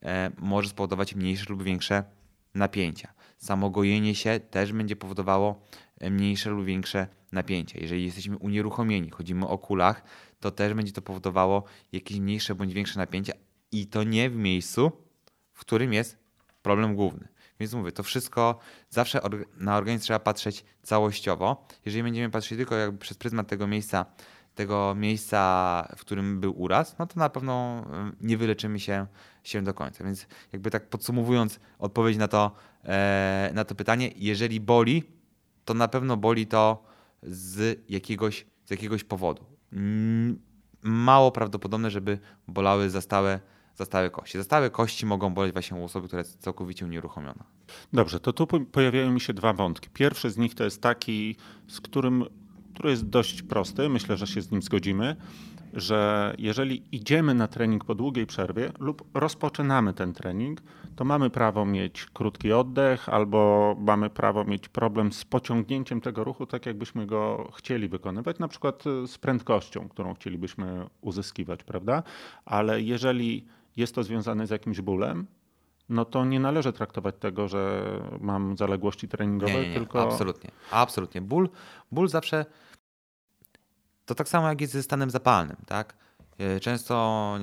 e, 0.03 0.31
może 0.37 0.69
spowodować 0.69 1.15
mniejsze 1.15 1.45
lub 1.49 1.63
większe 1.63 2.03
napięcia. 2.53 3.13
Samo 3.37 3.69
gojenie 3.69 4.15
się 4.15 4.39
też 4.39 4.73
będzie 4.73 4.95
powodowało 4.95 5.61
e, 5.99 6.09
mniejsze 6.09 6.49
lub 6.49 6.65
większe 6.65 7.07
napięcia. 7.31 7.79
Jeżeli 7.79 8.05
jesteśmy 8.05 8.37
unieruchomieni, 8.37 9.09
chodzimy 9.09 9.47
o 9.47 9.57
kulach, 9.57 10.03
to 10.39 10.51
też 10.51 10.73
będzie 10.73 10.91
to 10.91 11.01
powodowało 11.01 11.63
jakieś 11.91 12.19
mniejsze 12.19 12.55
bądź 12.55 12.73
większe 12.73 12.99
napięcia 12.99 13.33
i 13.71 13.87
to 13.87 14.03
nie 14.03 14.29
w 14.29 14.35
miejscu, 14.35 14.91
w 15.53 15.59
którym 15.59 15.93
jest 15.93 16.17
problem 16.61 16.95
główny. 16.95 17.27
Więc 17.59 17.73
mówię, 17.73 17.91
to 17.91 18.03
wszystko 18.03 18.59
zawsze 18.89 19.21
na 19.57 19.77
organizm 19.77 20.03
trzeba 20.03 20.19
patrzeć 20.19 20.65
całościowo. 20.83 21.67
Jeżeli 21.85 22.03
będziemy 22.03 22.29
patrzeć 22.29 22.57
tylko 22.57 22.75
jakby 22.75 22.97
przez 22.97 23.17
pryzmat 23.17 23.47
tego 23.47 23.67
miejsca 23.67 24.05
tego 24.55 24.95
miejsca, 24.95 25.87
w 25.97 26.01
którym 26.01 26.39
był 26.39 26.61
uraz, 26.61 26.95
no 26.99 27.07
to 27.07 27.19
na 27.19 27.29
pewno 27.29 27.85
y, 28.21 28.25
nie 28.27 28.37
wyleczymy 28.37 28.79
się, 28.79 29.07
się 29.43 29.61
do 29.61 29.73
końca. 29.73 30.03
Więc 30.03 30.27
jakby 30.53 30.71
tak 30.71 30.89
podsumowując 30.89 31.59
odpowiedź 31.79 32.17
na 32.17 32.27
to, 32.27 32.51
e, 32.85 33.51
na 33.53 33.65
to 33.65 33.75
pytanie, 33.75 34.11
jeżeli 34.15 34.59
boli, 34.59 35.03
to 35.65 35.73
na 35.73 35.87
pewno 35.87 36.17
boli 36.17 36.47
to 36.47 36.83
z 37.23 37.79
jakiegoś, 37.89 38.45
z 38.65 38.71
jakiegoś 38.71 39.03
powodu. 39.03 39.45
Mało 40.81 41.31
prawdopodobne, 41.31 41.91
żeby 41.91 42.19
bolały 42.47 42.89
za 42.89 43.01
stałe, 43.01 43.39
za 43.75 43.85
stałe 43.85 44.09
kości. 44.09 44.37
Za 44.37 44.43
stałe 44.43 44.69
kości 44.69 45.05
mogą 45.05 45.33
boleć 45.33 45.53
właśnie 45.53 45.77
u 45.77 45.83
osoby, 45.83 46.07
która 46.07 46.19
jest 46.19 46.41
całkowicie 46.41 46.85
unieruchomiona. 46.85 47.43
Dobrze, 47.93 48.19
to 48.19 48.33
tu 48.33 48.47
pojawiają 48.47 49.11
mi 49.11 49.21
się 49.21 49.33
dwa 49.33 49.53
wątki. 49.53 49.89
Pierwszy 49.93 50.29
z 50.29 50.37
nich 50.37 50.55
to 50.55 50.63
jest 50.63 50.81
taki, 50.81 51.35
z 51.67 51.81
którym 51.81 52.25
który 52.75 52.89
jest 52.89 53.09
dość 53.09 53.41
prosty, 53.41 53.89
myślę, 53.89 54.17
że 54.17 54.27
się 54.27 54.41
z 54.41 54.51
nim 54.51 54.61
zgodzimy, 54.61 55.15
że 55.73 56.35
jeżeli 56.37 56.83
idziemy 56.91 57.33
na 57.33 57.47
trening 57.47 57.85
po 57.85 57.95
długiej 57.95 58.25
przerwie 58.25 58.71
lub 58.79 59.03
rozpoczynamy 59.13 59.93
ten 59.93 60.13
trening, 60.13 60.61
to 60.95 61.05
mamy 61.05 61.29
prawo 61.29 61.65
mieć 61.65 62.05
krótki 62.05 62.51
oddech 62.51 63.09
albo 63.09 63.75
mamy 63.79 64.09
prawo 64.09 64.43
mieć 64.43 64.69
problem 64.69 65.13
z 65.13 65.25
pociągnięciem 65.25 66.01
tego 66.01 66.23
ruchu, 66.23 66.45
tak 66.45 66.65
jakbyśmy 66.65 67.05
go 67.05 67.51
chcieli 67.57 67.87
wykonywać, 67.87 68.39
na 68.39 68.47
przykład 68.47 68.83
z 69.07 69.17
prędkością, 69.17 69.89
którą 69.89 70.13
chcielibyśmy 70.13 70.87
uzyskiwać, 71.01 71.63
prawda? 71.63 72.03
Ale 72.45 72.81
jeżeli 72.81 73.45
jest 73.75 73.95
to 73.95 74.03
związane 74.03 74.47
z 74.47 74.49
jakimś 74.49 74.81
bólem, 74.81 75.27
no 75.89 76.05
to 76.05 76.25
nie 76.25 76.39
należy 76.39 76.73
traktować 76.73 77.15
tego, 77.19 77.47
że 77.47 77.83
mam 78.19 78.57
zaległości 78.57 79.07
treningowe, 79.07 79.53
nie, 79.53 79.61
nie, 79.61 79.69
nie. 79.69 79.75
tylko. 79.75 80.01
Absolutnie. 80.01 80.51
Absolutnie. 80.71 81.21
Ból, 81.21 81.49
ból 81.91 82.07
zawsze 82.07 82.45
to 84.05 84.15
tak 84.15 84.29
samo 84.29 84.49
jak 84.49 84.61
jest 84.61 84.73
ze 84.73 84.83
stanem 84.83 85.09
zapalnym, 85.09 85.57
tak? 85.65 85.95
E, 86.37 86.59
często 86.59 87.37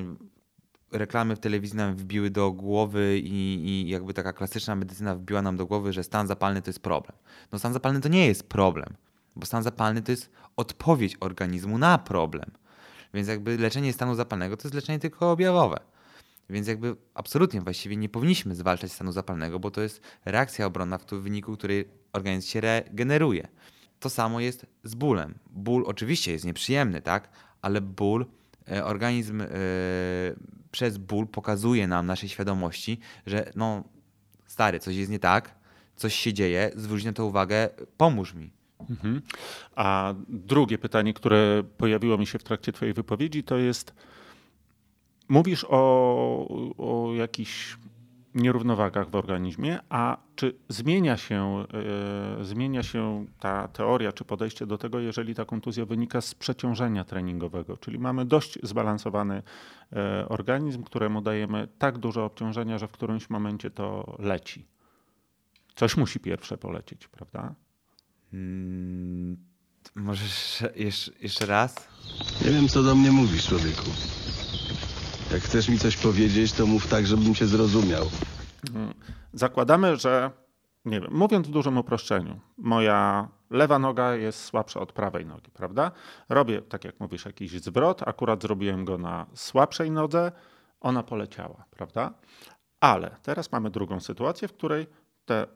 reklamy 0.93 1.37
w 1.37 1.39
telewizji 1.39 1.77
nam 1.77 1.97
wbiły 1.97 2.31
do 2.31 2.53
głowy 2.53 3.19
i, 3.19 3.65
i, 3.69 3.89
jakby 3.89 4.15
taka 4.15 4.33
klasyczna 4.33 4.77
medycyna 4.77 5.15
wbiła 5.15 5.43
nam 5.43 5.57
do 5.57 5.67
głowy, 5.67 5.93
że 5.93 6.05
stan 6.05 6.27
zapalny 6.27 6.63
to 6.63 6.69
jest 6.71 6.83
problem. 6.83 7.17
No 7.53 7.59
stan 7.59 7.73
zapalny 7.73 8.01
to 8.01 8.09
nie 8.09 8.27
jest 8.27 8.49
problem, 8.49 8.95
bo 9.37 9.47
stan 9.47 9.63
zapalny 9.63 10.03
to 10.03 10.13
jest 10.13 10.31
odpowiedź 10.57 11.17
organizmu 11.21 11.79
na 11.79 11.99
problem. 11.99 12.51
Więc 13.15 13.29
jakby 13.29 13.59
leczenie 13.59 13.93
stanu 13.93 14.15
zapalnego 14.15 14.57
to 14.57 14.69
jest 14.69 14.75
leczenie 14.75 14.99
tylko 14.99 15.31
objawowe. 15.33 15.81
Więc 16.51 16.69
jakby 16.69 16.97
absolutnie 17.15 17.61
właściwie 17.61 17.97
nie 17.97 18.09
powinniśmy 18.09 18.55
zwalczać 18.55 18.93
stanu 18.93 19.13
zapalnego, 19.13 19.59
bo 19.59 19.71
to 19.71 19.81
jest 19.81 20.01
reakcja 20.25 20.67
obronna, 20.67 20.99
w 20.99 21.05
wyniku 21.05 21.57
której 21.57 21.89
organizm 22.13 22.49
się 22.49 22.61
regeneruje. 22.61 23.49
To 24.01 24.11
samo 24.11 24.41
jest 24.41 24.67
z 24.85 24.95
bólem. 24.95 25.35
Ból 25.51 25.85
oczywiście 25.87 26.33
jest 26.33 26.45
nieprzyjemny, 26.45 27.03
tak? 27.03 27.29
Ale 27.63 27.81
ból, 27.81 28.27
e, 28.69 28.85
organizm 28.85 29.41
e, 29.41 29.47
przez 30.71 30.99
ból 30.99 31.27
pokazuje 31.27 31.87
nam 31.87 32.07
naszej 32.07 32.29
świadomości, 32.29 32.99
że 33.27 33.53
no 33.57 33.85
stary, 34.47 34.79
coś 34.79 34.97
jest 34.97 35.11
nie 35.11 35.19
tak, 35.19 35.55
coś 35.97 36.15
się 36.15 36.33
dzieje, 36.33 36.71
zwróć 36.77 37.05
na 37.05 37.13
to 37.13 37.27
uwagę, 37.27 37.69
pomóż 37.97 38.35
mi. 38.35 38.53
Mhm. 38.91 39.23
A 39.75 40.15
drugie 40.29 40.79
pytanie, 40.79 41.15
które 41.15 41.63
pojawiło 41.77 42.19
mi 42.19 42.27
się 42.27 42.39
w 42.39 42.45
trakcie 42.45 42.73
Twojej 42.73 42.95
wypowiedzi, 42.95 43.45
to 43.45 43.57
jest: 43.57 43.95
mówisz 45.33 45.67
o, 45.69 46.49
o 46.79 47.15
jakichś 47.15 47.77
nierównowagach 48.35 49.11
w 49.11 49.17
organizmie, 49.17 49.79
a 49.89 50.17
czy 50.35 50.55
zmienia 50.69 51.17
się, 51.17 51.65
yy, 52.39 52.45
zmienia 52.45 52.83
się 52.83 53.27
ta 53.41 53.69
teoria 53.69 54.13
czy 54.13 54.25
podejście 54.25 54.67
do 54.67 54.79
tego, 54.79 55.01
jeżeli 55.01 55.35
ta 55.35 55.45
kontuzja 55.45 55.85
wynika 55.85 56.21
z 56.21 56.35
przeciążenia 56.35 57.05
treningowego, 57.05 57.77
czyli 57.77 57.99
mamy 57.99 58.25
dość 58.25 58.59
zbalansowany 58.63 59.43
yy, 59.93 59.99
organizm, 60.29 60.83
któremu 60.83 61.21
dajemy 61.21 61.69
tak 61.79 61.99
dużo 61.99 62.25
obciążenia, 62.25 62.79
że 62.79 62.89
w 62.89 62.93
którymś 62.93 63.31
momencie 63.31 63.71
to 63.71 64.17
leci. 64.19 64.67
Coś 65.75 65.97
musi 65.97 66.21
pierwsze 66.21 66.59
polecieć, 66.59 67.09
prawda? 67.09 67.55
Hmm, 68.31 69.37
możesz 69.95 70.65
jeszcze, 70.77 71.13
jeszcze 71.21 71.47
raz? 71.47 71.89
Nie 72.45 72.51
wiem, 72.51 72.69
co 72.69 72.83
do 72.83 72.95
mnie 72.95 73.13
mówisz, 73.13 73.47
człowieku. 73.47 73.91
Jak 75.33 75.43
chcesz 75.43 75.69
mi 75.69 75.79
coś 75.79 75.97
powiedzieć, 75.97 76.53
to 76.53 76.67
mów 76.67 76.87
tak, 76.87 77.07
żebym 77.07 77.35
cię 77.35 77.47
zrozumiał. 77.47 78.05
Zakładamy, 79.33 79.97
że, 79.97 80.31
nie 80.85 81.01
wiem, 81.01 81.11
mówiąc 81.13 81.49
w 81.49 81.51
dużym 81.51 81.79
uproszczeniu, 81.79 82.41
moja 82.59 83.29
lewa 83.51 83.79
noga 83.79 84.15
jest 84.15 84.45
słabsza 84.45 84.81
od 84.81 84.93
prawej 84.93 85.27
nogi, 85.27 85.51
prawda? 85.51 85.91
Robię, 86.29 86.63
tak 86.63 86.85
jak 86.85 87.01
mówisz, 87.01 87.25
jakiś 87.25 87.51
zwrot, 87.51 88.03
akurat 88.09 88.43
zrobiłem 88.43 88.85
go 88.85 88.99
na 88.99 89.27
słabszej 89.35 89.91
nodze, 89.91 90.33
ona 90.81 91.03
poleciała, 91.03 91.65
prawda? 91.71 92.15
Ale 92.81 93.17
teraz 93.23 93.53
mamy 93.53 93.71
drugą 93.71 94.01
sytuację, 94.01 94.49
w 94.49 94.53
której 94.53 94.87
te, 95.25 95.47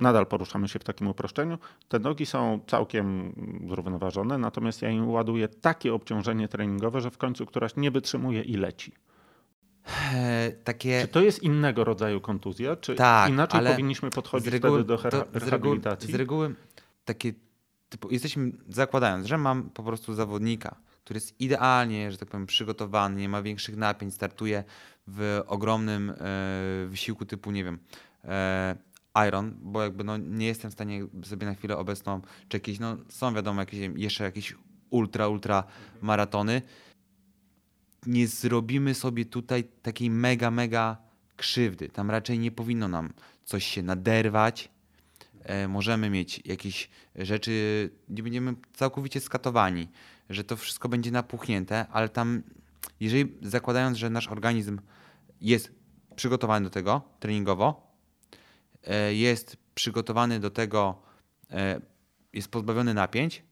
nadal 0.00 0.26
poruszamy 0.26 0.68
się 0.68 0.78
w 0.78 0.84
takim 0.84 1.08
uproszczeniu, 1.08 1.58
te 1.88 1.98
nogi 1.98 2.26
są 2.26 2.60
całkiem 2.66 3.34
zrównoważone, 3.68 4.38
natomiast 4.38 4.82
ja 4.82 4.90
im 4.90 5.10
ładuję 5.10 5.48
takie 5.48 5.94
obciążenie 5.94 6.48
treningowe, 6.48 7.00
że 7.00 7.10
w 7.10 7.18
końcu 7.18 7.46
któraś 7.46 7.76
nie 7.76 7.90
wytrzymuje 7.90 8.42
i 8.42 8.56
leci. 8.56 8.92
E, 10.14 10.52
takie... 10.64 11.00
Czy 11.02 11.08
to 11.08 11.20
jest 11.20 11.42
innego 11.42 11.84
rodzaju 11.84 12.20
kontuzja? 12.20 12.76
Czy 12.76 12.94
tak, 12.94 13.30
inaczej 13.30 13.66
powinniśmy 13.66 14.10
podchodzić 14.10 14.52
reguły, 14.52 14.84
wtedy 14.84 15.10
do 15.10 15.38
rehabilitacji? 15.38 16.12
Z 16.12 16.14
reguły, 16.14 16.54
takie 17.04 17.32
typu, 17.88 18.10
jesteśmy, 18.10 18.52
zakładając, 18.68 19.26
że 19.26 19.38
mam 19.38 19.70
po 19.70 19.82
prostu 19.82 20.14
zawodnika, 20.14 20.76
który 21.04 21.16
jest 21.16 21.40
idealnie, 21.40 22.12
że 22.12 22.18
tak 22.18 22.28
powiem, 22.28 22.46
przygotowany, 22.46 23.20
nie 23.20 23.28
ma 23.28 23.42
większych 23.42 23.76
napięć, 23.76 24.14
startuje 24.14 24.64
w 25.06 25.42
ogromnym 25.46 26.10
e, 26.10 26.14
wysiłku 26.88 27.26
typu, 27.26 27.50
nie 27.50 27.64
wiem, 27.64 27.78
e, 28.24 28.76
Iron, 29.28 29.54
bo 29.62 29.82
jakby 29.82 30.04
no, 30.04 30.16
nie 30.16 30.46
jestem 30.46 30.70
w 30.70 30.74
stanie 30.74 31.06
sobie 31.22 31.46
na 31.46 31.54
chwilę 31.54 31.76
obecną, 31.76 32.20
czy 32.48 32.56
jakieś, 32.56 32.78
no 32.78 32.96
są 33.08 33.34
wiadomo 33.34 33.60
jakieś, 33.60 33.90
jeszcze 33.96 34.24
jakieś 34.24 34.54
ultra, 34.90 35.28
ultra 35.28 35.64
maratony, 36.00 36.62
nie 38.06 38.26
zrobimy 38.26 38.94
sobie 38.94 39.24
tutaj 39.24 39.64
takiej 39.64 40.10
mega, 40.10 40.50
mega 40.50 40.96
krzywdy. 41.36 41.88
Tam 41.88 42.10
raczej 42.10 42.38
nie 42.38 42.50
powinno 42.50 42.88
nam 42.88 43.12
coś 43.44 43.64
się 43.64 43.82
naderwać. 43.82 44.68
E, 45.42 45.68
możemy 45.68 46.10
mieć 46.10 46.42
jakieś 46.46 46.88
rzeczy, 47.16 47.90
nie 48.08 48.22
będziemy 48.22 48.54
całkowicie 48.74 49.20
skatowani, 49.20 49.88
że 50.30 50.44
to 50.44 50.56
wszystko 50.56 50.88
będzie 50.88 51.10
napuchnięte, 51.10 51.86
ale 51.92 52.08
tam, 52.08 52.42
jeżeli 53.00 53.32
zakładając, 53.42 53.98
że 53.98 54.10
nasz 54.10 54.28
organizm 54.28 54.80
jest 55.40 55.72
przygotowany 56.16 56.64
do 56.64 56.70
tego 56.70 57.02
treningowo, 57.20 57.96
e, 58.84 59.14
jest 59.14 59.56
przygotowany 59.74 60.40
do 60.40 60.50
tego, 60.50 61.02
e, 61.50 61.80
jest 62.32 62.48
pozbawiony 62.48 62.94
napięć, 62.94 63.42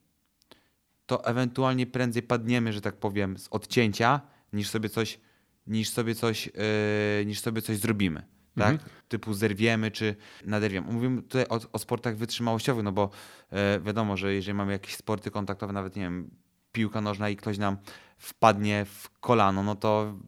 to 1.07 1.25
ewentualnie 1.25 1.87
prędzej 1.87 2.23
padniemy, 2.23 2.73
że 2.73 2.81
tak 2.81 2.97
powiem, 2.97 3.39
z 3.39 3.49
odcięcia 3.51 4.21
niż 4.53 4.69
sobie 4.69 4.89
coś, 4.89 5.21
niż 5.67 5.91
sobie 5.91 6.15
coś, 6.15 6.47
yy, 6.47 7.27
niż 7.27 7.41
sobie 7.41 7.63
coś 7.63 7.77
zrobimy. 7.77 8.23
Tak? 8.55 8.73
Mhm. 8.73 8.91
Typu 9.09 9.35
zerwiemy 9.35 9.91
czy 9.91 10.17
naderwiemy. 10.45 10.93
Mówimy 10.93 11.23
tutaj 11.23 11.47
o, 11.49 11.61
o 11.73 11.79
sportach 11.79 12.17
wytrzymałościowych, 12.17 12.85
no 12.85 12.93
bo 12.93 13.11
yy, 13.53 13.59
wiadomo, 13.81 14.17
że 14.17 14.35
jeżeli 14.35 14.55
mamy 14.55 14.73
jakieś 14.73 14.97
sporty 14.97 15.31
kontaktowe, 15.31 15.73
nawet 15.73 15.97
nie 15.97 16.03
wiem, 16.03 16.31
piłka 16.73 17.01
nożna 17.01 17.29
i 17.29 17.37
ktoś 17.37 17.59
nam 17.59 17.77
wpadnie 18.19 18.85
w 18.85 19.11
kolano, 19.21 19.63
no 19.63 19.75
to 19.75 20.19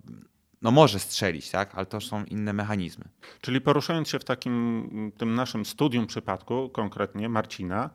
no 0.62 0.71
może 0.71 0.99
strzelić, 0.99 1.50
tak? 1.50 1.75
ale 1.75 1.87
to 1.87 2.00
są 2.00 2.25
inne 2.25 2.52
mechanizmy. 2.52 3.05
Czyli 3.40 3.61
poruszając 3.61 4.09
się 4.09 4.19
w 4.19 4.25
takim 4.25 5.12
tym 5.19 5.35
naszym 5.35 5.64
studium 5.64 6.07
przypadku, 6.07 6.69
konkretnie 6.69 7.29
Marcina, 7.29 7.90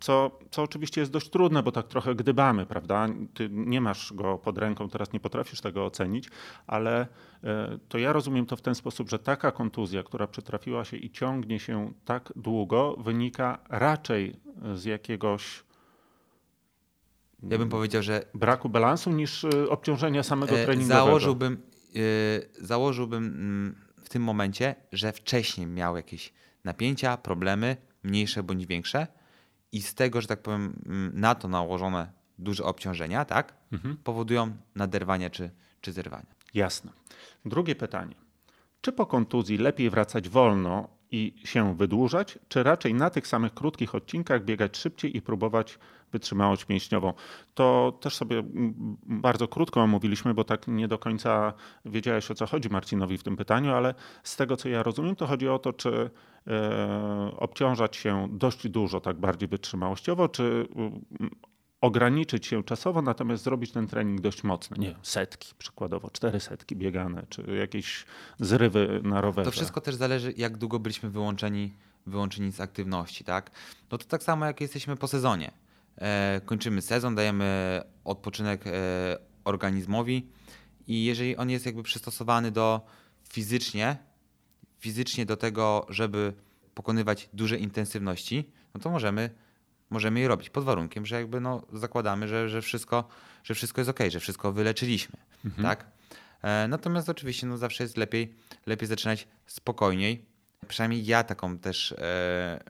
co, 0.00 0.38
co 0.50 0.62
oczywiście 0.62 1.00
jest 1.00 1.12
dość 1.12 1.30
trudne, 1.30 1.62
bo 1.62 1.72
tak 1.72 1.88
trochę 1.88 2.14
gdybamy, 2.14 2.66
prawda? 2.66 3.06
Ty 3.34 3.48
nie 3.50 3.80
masz 3.80 4.12
go 4.12 4.38
pod 4.38 4.58
ręką, 4.58 4.88
teraz 4.88 5.12
nie 5.12 5.20
potrafisz 5.20 5.60
tego 5.60 5.84
ocenić, 5.84 6.28
ale 6.66 7.06
e, 7.44 7.78
to 7.88 7.98
ja 7.98 8.12
rozumiem 8.12 8.46
to 8.46 8.56
w 8.56 8.62
ten 8.62 8.74
sposób, 8.74 9.10
że 9.10 9.18
taka 9.18 9.52
kontuzja, 9.52 10.02
która 10.02 10.26
przytrafiła 10.26 10.84
się 10.84 10.96
i 10.96 11.10
ciągnie 11.10 11.58
się 11.58 11.92
tak 12.04 12.32
długo, 12.36 12.96
wynika 12.98 13.58
raczej 13.68 14.36
z 14.74 14.84
jakiegoś 14.84 15.64
ja 17.42 17.58
bym 17.58 17.68
powiedział, 17.68 18.02
że 18.02 18.24
braku 18.34 18.68
balansu 18.68 19.10
niż 19.10 19.44
e, 19.44 19.68
obciążenia 19.68 20.22
samego 20.22 20.58
e, 20.58 20.64
treningowego. 20.64 21.06
Założyłbym, 21.06 21.62
założyłbym 22.60 23.24
mm, 23.24 23.74
w 24.04 24.08
tym 24.08 24.22
momencie, 24.22 24.74
że 24.92 25.12
wcześniej 25.12 25.66
miał 25.66 25.96
jakieś 25.96 26.32
napięcia, 26.64 27.16
problemy, 27.16 27.76
mniejsze 28.02 28.42
bądź 28.42 28.66
większe 28.66 29.06
i 29.72 29.82
z 29.82 29.94
tego, 29.94 30.20
że 30.20 30.26
tak 30.26 30.42
powiem, 30.42 30.82
mm, 30.86 31.12
na 31.14 31.34
to 31.34 31.48
nałożone 31.48 32.12
duże 32.38 32.64
obciążenia, 32.64 33.24
tak, 33.24 33.54
mhm. 33.72 33.96
powodują 33.96 34.56
naderwania 34.74 35.30
czy, 35.30 35.50
czy 35.80 35.92
zerwania. 35.92 36.34
Jasne. 36.54 36.92
Drugie 37.44 37.74
pytanie. 37.74 38.14
Czy 38.80 38.92
po 38.92 39.06
kontuzji 39.06 39.58
lepiej 39.58 39.90
wracać 39.90 40.28
wolno 40.28 40.88
i 41.10 41.34
się 41.44 41.76
wydłużać, 41.76 42.38
czy 42.48 42.62
raczej 42.62 42.94
na 42.94 43.10
tych 43.10 43.26
samych 43.26 43.54
krótkich 43.54 43.94
odcinkach 43.94 44.44
biegać 44.44 44.76
szybciej 44.76 45.16
i 45.16 45.22
próbować 45.22 45.78
wytrzymałość 46.12 46.68
mięśniową. 46.68 47.12
To 47.54 47.98
też 48.00 48.16
sobie 48.16 48.42
bardzo 49.06 49.48
krótko 49.48 49.80
omówiliśmy, 49.80 50.34
bo 50.34 50.44
tak 50.44 50.68
nie 50.68 50.88
do 50.88 50.98
końca 50.98 51.52
wiedziałeś 51.84 52.30
o 52.30 52.34
co 52.34 52.46
chodzi 52.46 52.68
Marcinowi 52.68 53.18
w 53.18 53.22
tym 53.22 53.36
pytaniu, 53.36 53.74
ale 53.74 53.94
z 54.22 54.36
tego 54.36 54.56
co 54.56 54.68
ja 54.68 54.82
rozumiem, 54.82 55.16
to 55.16 55.26
chodzi 55.26 55.48
o 55.48 55.58
to, 55.58 55.72
czy 55.72 56.10
e, 56.46 57.30
obciążać 57.36 57.96
się 57.96 58.28
dość 58.30 58.68
dużo, 58.68 59.00
tak 59.00 59.16
bardziej 59.16 59.48
wytrzymałościowo, 59.48 60.28
czy 60.28 60.68
ograniczyć 61.80 62.46
się 62.46 62.64
czasowo, 62.64 63.02
natomiast 63.02 63.44
zrobić 63.44 63.72
ten 63.72 63.86
trening 63.86 64.20
dość 64.20 64.44
mocny. 64.44 64.76
Nie 64.78 64.94
setki, 65.02 65.54
przykładowo 65.58 66.10
cztery 66.10 66.40
setki 66.40 66.76
biegane, 66.76 67.26
czy 67.28 67.42
jakieś 67.42 68.04
zrywy 68.40 69.00
na 69.04 69.20
rowerze. 69.20 69.44
To 69.44 69.52
wszystko 69.52 69.80
też 69.80 69.94
zależy, 69.94 70.34
jak 70.36 70.56
długo 70.56 70.78
byliśmy 70.78 71.10
wyłączeni, 71.10 71.74
wyłączeni 72.06 72.52
z 72.52 72.60
aktywności, 72.60 73.24
tak? 73.24 73.50
No 73.92 73.98
to 73.98 74.04
tak 74.04 74.22
samo, 74.22 74.46
jak 74.46 74.60
jesteśmy 74.60 74.96
po 74.96 75.08
sezonie. 75.08 75.50
E, 76.00 76.40
kończymy 76.44 76.82
sezon, 76.82 77.14
dajemy 77.14 77.80
odpoczynek 78.04 78.66
e, 78.66 78.70
organizmowi 79.44 80.30
i 80.86 81.04
jeżeli 81.04 81.36
on 81.36 81.50
jest 81.50 81.66
jakby 81.66 81.82
przystosowany 81.82 82.50
do 82.50 82.80
fizycznie, 83.28 83.96
fizycznie 84.78 85.26
do 85.26 85.36
tego, 85.36 85.86
żeby 85.88 86.32
pokonywać 86.74 87.28
duże 87.32 87.58
intensywności, 87.58 88.50
no 88.74 88.80
to 88.80 88.90
możemy 88.90 89.30
możemy 89.90 90.20
je 90.20 90.28
robić 90.28 90.50
pod 90.50 90.64
warunkiem, 90.64 91.06
że 91.06 91.16
jakby 91.16 91.40
no, 91.40 91.62
zakładamy, 91.72 92.28
że, 92.28 92.48
że, 92.48 92.62
wszystko, 92.62 93.08
że 93.44 93.54
wszystko 93.54 93.80
jest 93.80 93.90
ok, 93.90 93.98
że 94.08 94.20
wszystko 94.20 94.52
wyleczyliśmy. 94.52 95.16
Mhm. 95.44 95.64
Tak? 95.64 95.86
E, 96.42 96.68
natomiast 96.68 97.08
oczywiście 97.08 97.46
no, 97.46 97.58
zawsze 97.58 97.84
jest 97.84 97.96
lepiej, 97.96 98.34
lepiej 98.66 98.88
zaczynać 98.88 99.28
spokojniej. 99.46 100.24
Przynajmniej 100.68 101.06
ja 101.06 101.24
taką 101.24 101.58
też. 101.58 101.92
E, 101.92 102.60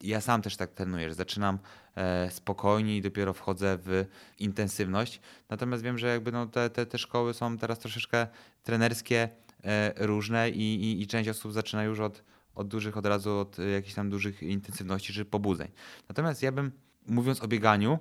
ja 0.00 0.20
sam 0.20 0.42
też 0.42 0.56
tak 0.56 0.70
trenuję, 0.70 1.08
że 1.08 1.14
zaczynam 1.14 1.58
e, 1.96 2.30
spokojniej 2.30 2.98
i 2.98 3.02
dopiero 3.02 3.32
wchodzę 3.32 3.78
w 3.82 4.04
intensywność. 4.38 5.20
Natomiast 5.48 5.82
wiem, 5.82 5.98
że 5.98 6.06
jakby 6.06 6.32
no 6.32 6.46
te, 6.46 6.70
te, 6.70 6.86
te 6.86 6.98
szkoły 6.98 7.34
są 7.34 7.58
teraz 7.58 7.78
troszeczkę 7.78 8.26
trenerskie, 8.62 9.28
e, 9.64 10.06
różne 10.06 10.50
i, 10.50 10.84
i, 10.84 11.02
i 11.02 11.06
część 11.06 11.28
osób 11.28 11.52
zaczyna 11.52 11.84
już 11.84 12.00
od, 12.00 12.22
od 12.54 12.68
dużych 12.68 12.96
od 12.96 13.06
razu, 13.06 13.38
od 13.38 13.58
jakichś 13.58 13.94
tam 13.94 14.10
dużych 14.10 14.42
intensywności 14.42 15.12
czy 15.12 15.24
pobudzeń. 15.24 15.68
Natomiast 16.08 16.42
ja 16.42 16.52
bym, 16.52 16.72
mówiąc 17.06 17.42
o 17.42 17.48
bieganiu, 17.48 17.98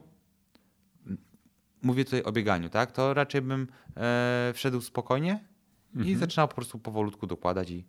mówię 1.81 2.05
tutaj 2.05 2.23
o 2.23 2.31
bieganiu, 2.31 2.69
tak, 2.69 2.91
to 2.91 3.13
raczej 3.13 3.41
bym 3.41 3.67
e, 3.97 4.51
wszedł 4.55 4.81
spokojnie 4.81 5.39
mhm. 5.95 6.09
i 6.09 6.15
zaczynał 6.15 6.47
po 6.47 6.55
prostu 6.55 6.79
powolutku 6.79 7.27
dokładać 7.27 7.69
i, 7.69 7.85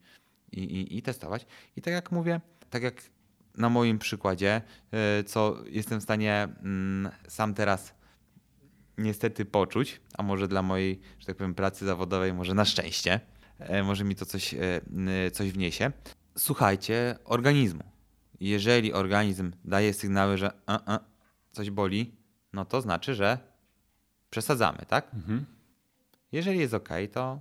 i, 0.53 0.59
i, 0.59 0.99
i 0.99 1.03
testować. 1.03 1.47
I 1.77 1.83
tak 1.83 1.95
jak 1.95 2.13
mówię, 2.13 2.41
tak 2.71 2.83
jak 2.83 3.03
na 3.57 3.69
moim 3.69 3.99
przykładzie, 3.99 4.63
e, 4.93 5.25
co 5.25 5.57
jestem 5.67 6.01
w 6.01 6.03
stanie 6.03 6.49
mm, 6.63 7.13
sam 7.29 7.55
teraz 7.55 7.95
niestety 8.99 9.45
poczuć, 9.45 10.01
a 10.19 10.23
może 10.23 10.49
dla 10.49 10.63
mojej, 10.63 11.01
że 11.19 11.27
tak 11.27 11.37
powiem, 11.37 11.55
pracy 11.55 11.85
zawodowej, 11.85 12.35
może 12.35 12.55
na 12.55 12.65
szczęście, 12.65 13.21
e, 13.59 13.83
może 13.83 14.05
mi 14.05 14.15
to 14.15 14.27
coś, 14.27 14.55
e, 14.55 14.81
coś 15.33 15.53
wniesie, 15.53 15.93
słuchajcie 16.39 17.19
organizmu. 17.25 17.83
Jeżeli 18.41 18.93
organizm 18.93 19.53
daje 19.65 19.95
sygnały, 19.95 20.39
że 20.39 20.53
a, 20.67 20.95
a, 20.95 21.01
coś 21.53 21.71
boli, 21.71 22.15
no 22.53 22.65
to 22.65 22.81
znaczy, 22.81 23.15
że 23.15 23.39
przesadzamy, 24.31 24.79
tak? 24.89 25.15
Mhm. 25.15 25.47
Jeżeli 26.33 26.59
jest 26.59 26.75
ok, 26.75 26.89
to. 27.13 27.41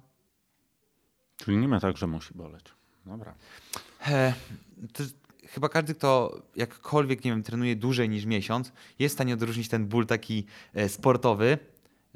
Czyli 1.37 1.57
nie 1.57 1.67
ma 1.67 1.79
tak, 1.79 1.97
że 1.97 2.07
musi 2.07 2.33
boleć. 2.33 2.65
Dobra. 3.05 3.35
He, 3.99 4.33
chyba 5.49 5.69
każdy, 5.69 5.95
kto 5.95 6.41
jakkolwiek, 6.55 7.23
nie 7.23 7.31
wiem, 7.31 7.43
trenuje 7.43 7.75
dłużej 7.75 8.09
niż 8.09 8.25
miesiąc, 8.25 8.71
jest 8.99 9.13
w 9.13 9.17
stanie 9.17 9.33
odróżnić 9.33 9.69
ten 9.69 9.87
ból 9.87 10.05
taki 10.05 10.45
e, 10.73 10.89
sportowy, 10.89 11.57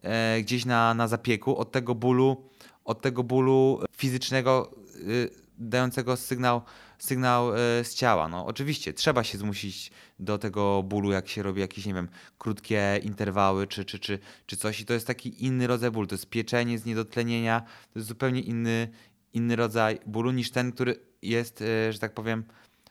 e, 0.02 0.42
gdzieś 0.42 0.66
na, 0.66 0.94
na 0.94 1.08
zapieku, 1.08 1.58
od 1.58 1.72
tego 1.72 1.96
bólu, 1.96 2.50
od 2.86 3.02
tego 3.02 3.24
bólu 3.24 3.80
fizycznego, 3.98 4.72
e, 4.96 5.44
dającego 5.58 6.18
sygnał, 6.18 6.62
sygnał 7.00 7.52
z 7.84 7.94
ciała. 7.94 8.28
No, 8.28 8.46
oczywiście 8.46 8.94
trzeba 8.94 9.24
się 9.24 9.38
zmusić 9.38 9.92
do 10.20 10.38
tego 10.38 10.84
bólu, 10.84 11.12
jak 11.12 11.28
się 11.28 11.44
robi 11.44 11.62
jakieś, 11.62 11.86
nie 11.86 11.94
wiem, 11.94 12.08
krótkie 12.38 13.00
interwały 13.04 13.68
czy, 13.68 13.86
czy, 13.86 14.00
czy, 14.00 14.20
czy 14.46 14.58
coś. 14.58 14.80
I 14.80 14.86
to 14.86 14.94
jest 14.94 15.08
taki 15.08 15.46
inny 15.46 15.68
rodzaj 15.68 15.92
bólu. 15.92 16.08
To 16.08 16.16
jest 16.16 16.30
pieczenie 16.30 16.80
z 16.80 16.86
niedotlenienia. 16.86 17.62
To 17.94 18.00
jest 18.00 18.08
zupełnie 18.08 18.42
inny, 18.42 18.88
inny 19.34 19.56
rodzaj 19.56 20.00
bólu 20.06 20.32
niż 20.32 20.52
ten, 20.52 20.72
który 20.72 21.00
jest, 21.22 21.64
że 21.90 22.00
tak 22.00 22.14
powiem, 22.14 22.44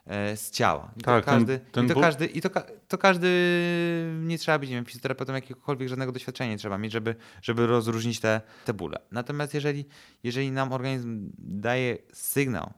z 0.07 0.51
ciała. 0.51 0.91
I 0.97 1.01
tak, 1.01 1.25
to 1.25 1.31
każdy, 1.31 1.59
ten, 1.59 1.71
ten 1.73 1.85
i 1.85 1.88
to, 1.88 2.01
każdy, 2.01 2.27
i 2.27 2.41
to, 2.41 2.51
to 2.88 2.99
każdy, 2.99 3.29
nie 4.21 4.38
trzeba 4.38 4.59
być 4.59 4.71
nie 4.71 4.77
wiem, 4.77 4.85
fizjoterapeutą 4.85 5.35
jakiegokolwiek, 5.35 5.88
żadnego 5.88 6.12
doświadczenia 6.12 6.51
nie 6.51 6.59
trzeba 6.59 6.79
mieć, 6.79 6.93
żeby, 6.93 7.15
żeby 7.43 7.67
rozróżnić 7.67 8.21
te, 8.21 8.41
te 8.65 8.75
bóle. 8.75 8.99
Natomiast 9.11 9.55
jeżeli, 9.55 9.85
jeżeli 10.23 10.51
nam 10.51 10.73
organizm 10.73 11.31
daje 11.38 11.99
sygnał 12.12 12.73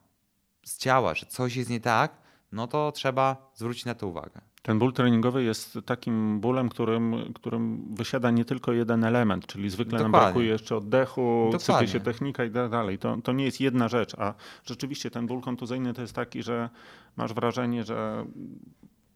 z 0.65 0.79
ciała, 0.79 1.15
że 1.15 1.27
coś 1.27 1.57
jest 1.57 1.71
nie 1.71 1.81
tak, 1.81 2.24
no 2.55 2.67
to 2.67 2.93
trzeba 2.93 3.51
zwrócić 3.55 3.85
na 3.85 3.95
to 3.95 4.07
uwagę. 4.07 4.41
Ten 4.63 4.79
ból 4.79 4.93
treningowy 4.93 5.45
jest 5.45 5.79
takim 5.87 6.41
bólem, 6.41 6.69
którym, 6.69 7.33
którym 7.35 7.95
wysiada 7.95 8.31
nie 8.31 8.45
tylko 8.45 8.73
jeden 8.73 9.05
element, 9.05 9.47
czyli 9.47 9.71
zwykle 9.71 9.99
Dokładnie. 9.99 10.13
nam 10.13 10.21
brakuje 10.21 10.49
jeszcze 10.49 10.77
oddechu, 10.77 11.51
sypie 11.59 11.89
się 11.89 12.01
technika 12.01 12.45
i 12.45 12.51
tak 12.51 12.71
dalej. 12.71 12.99
To, 12.99 13.17
to 13.17 13.33
nie 13.33 13.45
jest 13.45 13.61
jedna 13.61 13.89
rzecz, 13.89 14.15
a 14.15 14.35
rzeczywiście 14.65 15.11
ten 15.11 15.27
ból 15.27 15.41
kontuzyjny 15.41 15.95
to 15.95 16.03
jest 16.03 16.15
taki, 16.15 16.43
że 16.43 16.71
masz 17.17 17.33
wrażenie, 17.33 17.85
że 17.85 18.27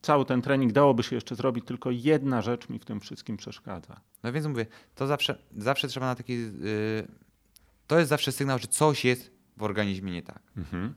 cały 0.03 0.25
ten 0.25 0.43
trening 0.43 0.73
dałoby 0.73 1.03
się 1.03 1.15
jeszcze 1.15 1.35
zrobić, 1.35 1.65
tylko 1.65 1.91
jedna 1.91 2.43
rzecz 2.43 2.69
mi 2.69 2.79
w 2.79 2.85
tym 2.85 3.01
wszystkim 3.01 3.37
przeszkadza. 3.37 4.01
No 4.23 4.33
więc 4.33 4.47
mówię, 4.47 4.67
to 4.95 5.07
zawsze, 5.07 5.39
zawsze 5.57 5.89
trzeba 5.89 6.07
na 6.07 6.15
taki. 6.15 6.33
Yy, 6.33 7.09
to 7.87 7.99
jest 7.99 8.09
zawsze 8.09 8.33
sygnał, 8.33 8.59
że 8.59 8.67
coś 8.67 9.05
jest 9.05 9.31
w 9.57 9.63
organizmie 9.63 10.13
nie 10.13 10.23
tak. 10.23 10.43
Mhm. 10.57 10.95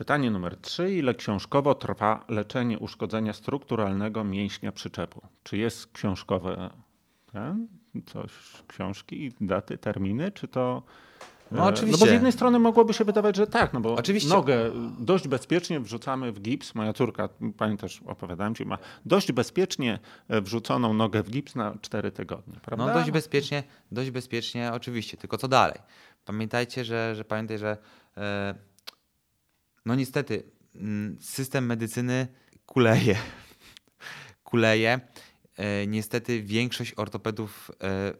Pytanie 0.00 0.30
numer 0.30 0.56
trzy. 0.56 0.94
Ile 0.94 1.14
książkowo 1.14 1.74
trwa 1.74 2.24
leczenie 2.28 2.78
uszkodzenia 2.78 3.32
strukturalnego 3.32 4.24
mięśnia 4.24 4.72
przyczepu? 4.72 5.20
Czy 5.42 5.56
jest 5.56 5.92
książkowe 5.92 6.70
ten, 7.32 7.68
coś, 8.06 8.32
książki, 8.66 9.32
daty, 9.40 9.78
terminy, 9.78 10.32
czy 10.32 10.48
to... 10.48 10.82
No, 11.50 11.64
oczywiście. 11.64 12.00
No 12.00 12.06
bo 12.06 12.10
z 12.10 12.14
jednej 12.14 12.32
strony 12.32 12.58
mogłoby 12.58 12.94
się 12.94 13.04
wydawać, 13.04 13.36
że 13.36 13.46
tak, 13.46 13.72
no 13.72 13.80
bo 13.80 13.94
oczywiście. 13.94 14.28
nogę 14.28 14.70
dość 14.98 15.28
bezpiecznie 15.28 15.80
wrzucamy 15.80 16.32
w 16.32 16.40
gips. 16.40 16.74
Moja 16.74 16.92
córka, 16.92 17.28
pamiętasz, 17.56 18.02
opowiadałem 18.06 18.54
ci, 18.54 18.66
ma 18.66 18.78
dość 19.04 19.32
bezpiecznie 19.32 19.98
wrzuconą 20.28 20.94
nogę 20.94 21.22
w 21.22 21.30
gips 21.30 21.54
na 21.54 21.74
4 21.80 22.12
tygodnie, 22.12 22.54
prawda? 22.62 22.86
No 22.86 22.94
dość 22.94 23.10
bezpiecznie, 23.10 23.62
dość 23.92 24.10
bezpiecznie 24.10 24.72
oczywiście, 24.72 25.16
tylko 25.16 25.38
co 25.38 25.48
dalej? 25.48 25.78
Pamiętajcie, 26.24 26.84
że, 26.84 27.14
że 27.14 27.24
pamiętaj, 27.24 27.58
że 27.58 27.76
e, 28.16 28.69
no 29.86 29.94
niestety, 29.94 30.42
mm, 30.74 31.16
system 31.20 31.66
medycyny 31.66 32.28
kuleje. 32.66 33.16
kuleje. 34.44 35.00
E, 35.56 35.86
niestety 35.86 36.42
większość 36.42 36.94
ortopedów 36.96 37.70
e, 37.70 37.76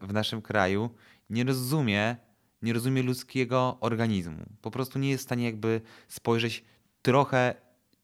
w 0.07 0.13
naszym 0.13 0.41
kraju 0.41 0.89
nie 1.29 1.43
rozumie, 1.43 2.15
nie 2.61 2.73
rozumie 2.73 3.03
ludzkiego 3.03 3.77
organizmu. 3.79 4.45
Po 4.61 4.71
prostu 4.71 4.99
nie 4.99 5.09
jest 5.09 5.23
w 5.23 5.27
stanie 5.27 5.45
jakby 5.45 5.81
spojrzeć 6.07 6.63
trochę, 7.01 7.55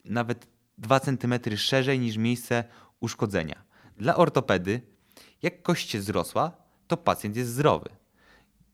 nawet 0.06 0.48
dwa 0.78 1.00
centymetry 1.00 1.58
szerzej 1.58 2.00
niż 2.00 2.18
miejsce 2.18 2.64
uszkodzenia. 3.00 3.64
Dla 3.98 4.16
ortopedy, 4.16 4.82
jak 5.42 5.62
kość 5.62 5.90
się 5.90 6.02
zrosła, 6.02 6.52
to 6.88 6.98
pacjent 6.98 7.36
jest 7.36 7.52
zdrowy. 7.52 7.90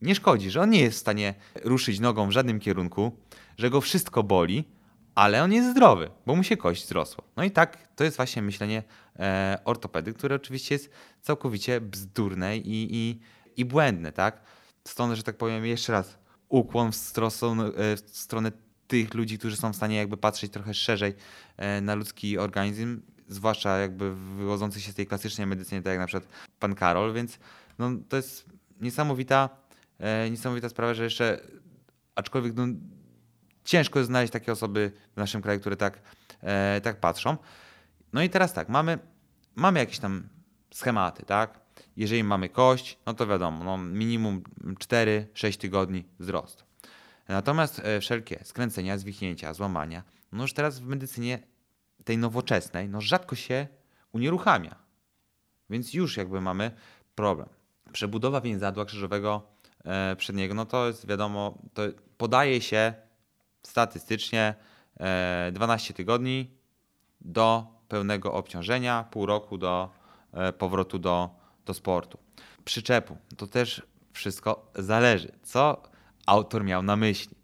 Nie 0.01 0.15
szkodzi, 0.15 0.51
że 0.51 0.61
on 0.61 0.69
nie 0.69 0.79
jest 0.79 0.97
w 0.97 1.01
stanie 1.01 1.33
ruszyć 1.63 1.99
nogą 1.99 2.27
w 2.27 2.31
żadnym 2.31 2.59
kierunku, 2.59 3.11
że 3.57 3.69
go 3.69 3.81
wszystko 3.81 4.23
boli, 4.23 4.63
ale 5.15 5.43
on 5.43 5.53
jest 5.53 5.69
zdrowy, 5.69 6.09
bo 6.25 6.35
mu 6.35 6.43
się 6.43 6.57
kość 6.57 6.87
zrosła. 6.87 7.23
No 7.37 7.43
i 7.43 7.51
tak 7.51 7.87
to 7.95 8.03
jest 8.03 8.17
właśnie 8.17 8.41
myślenie 8.41 8.83
e, 9.19 9.59
ortopedy, 9.65 10.13
które 10.13 10.35
oczywiście 10.35 10.75
jest 10.75 10.89
całkowicie 11.21 11.81
bzdurne 11.81 12.57
i, 12.57 12.87
i, 12.91 13.19
i 13.57 13.65
błędne, 13.65 14.11
tak? 14.11 14.41
Stąd, 14.87 15.17
że 15.17 15.23
tak 15.23 15.37
powiem, 15.37 15.65
jeszcze 15.65 15.93
raz 15.93 16.17
ukłon 16.49 16.91
w, 16.91 16.95
stronę, 16.95 17.71
w 17.95 18.17
stronę 18.17 18.51
tych 18.87 19.13
ludzi, 19.13 19.37
którzy 19.39 19.57
są 19.57 19.73
w 19.73 19.75
stanie 19.75 19.95
jakby 19.95 20.17
patrzeć 20.17 20.51
trochę 20.51 20.73
szerzej 20.73 21.13
e, 21.57 21.81
na 21.81 21.95
ludzki 21.95 22.37
organizm, 22.37 23.01
zwłaszcza 23.27 23.77
jakby 23.77 24.15
wychodzący 24.15 24.81
się 24.81 24.91
z 24.91 24.95
tej 24.95 25.07
klasycznej 25.07 25.47
medycyny, 25.47 25.81
tak 25.81 25.91
jak 25.91 25.99
na 25.99 26.07
przykład 26.07 26.29
pan 26.59 26.75
Karol, 26.75 27.13
więc 27.13 27.39
no, 27.79 27.91
to 28.09 28.15
jest 28.15 28.45
niesamowita, 28.81 29.49
e, 29.99 30.29
niesamowita 30.29 30.69
sprawa, 30.69 30.93
że 30.93 31.03
jeszcze 31.03 31.41
aczkolwiek 32.15 32.53
no, 32.55 32.67
ciężko 33.63 33.99
jest 33.99 34.07
znaleźć 34.07 34.33
takie 34.33 34.51
osoby 34.51 34.91
w 35.13 35.17
naszym 35.17 35.41
kraju, 35.41 35.59
które 35.59 35.75
tak, 35.75 36.01
e, 36.41 36.81
tak 36.81 36.99
patrzą. 36.99 37.37
No 38.13 38.21
i 38.21 38.29
teraz 38.29 38.53
tak, 38.53 38.69
mamy, 38.69 38.99
mamy 39.55 39.79
jakieś 39.79 39.99
tam 39.99 40.27
schematy, 40.73 41.25
tak? 41.25 41.59
Jeżeli 41.97 42.23
mamy 42.23 42.49
kość, 42.49 42.97
no 43.05 43.13
to 43.13 43.27
wiadomo, 43.27 43.63
no 43.63 43.77
minimum 43.77 44.43
4-6 44.63 45.57
tygodni 45.57 46.05
wzrost. 46.19 46.65
Natomiast 47.27 47.79
e, 47.79 47.99
wszelkie 47.99 48.39
skręcenia, 48.43 48.97
zwichnięcia, 48.97 49.53
złamania, 49.53 50.03
no 50.31 50.41
już 50.41 50.53
teraz 50.53 50.79
w 50.79 50.85
medycynie 50.85 51.39
tej 52.03 52.17
nowoczesnej, 52.17 52.89
no 52.89 53.01
rzadko 53.01 53.35
się 53.35 53.67
unieruchamia. 54.11 54.75
Więc 55.69 55.93
już 55.93 56.17
jakby 56.17 56.41
mamy 56.41 56.71
problem. 57.15 57.49
Przebudowa 57.91 58.41
więzadła 58.41 58.85
krzyżowego 58.85 59.47
e, 59.85 60.15
przedniego, 60.15 60.53
no 60.53 60.65
to 60.65 60.87
jest 60.87 61.07
wiadomo, 61.07 61.57
to 61.73 61.81
podaje 62.17 62.61
się 62.61 62.93
statystycznie 63.63 64.55
12 65.51 65.93
tygodni 65.93 66.51
do 67.21 67.67
pełnego 67.87 68.33
obciążenia, 68.33 69.05
pół 69.11 69.25
roku 69.25 69.57
do 69.57 69.89
powrotu 70.57 70.99
do, 70.99 71.29
do 71.65 71.73
sportu. 71.73 72.17
Przyczepu 72.65 73.17
to 73.37 73.47
też 73.47 73.81
wszystko 74.13 74.71
zależy, 74.75 75.31
co 75.43 75.83
autor 76.25 76.63
miał 76.63 76.83
na 76.83 76.95
myśli. 76.95 77.35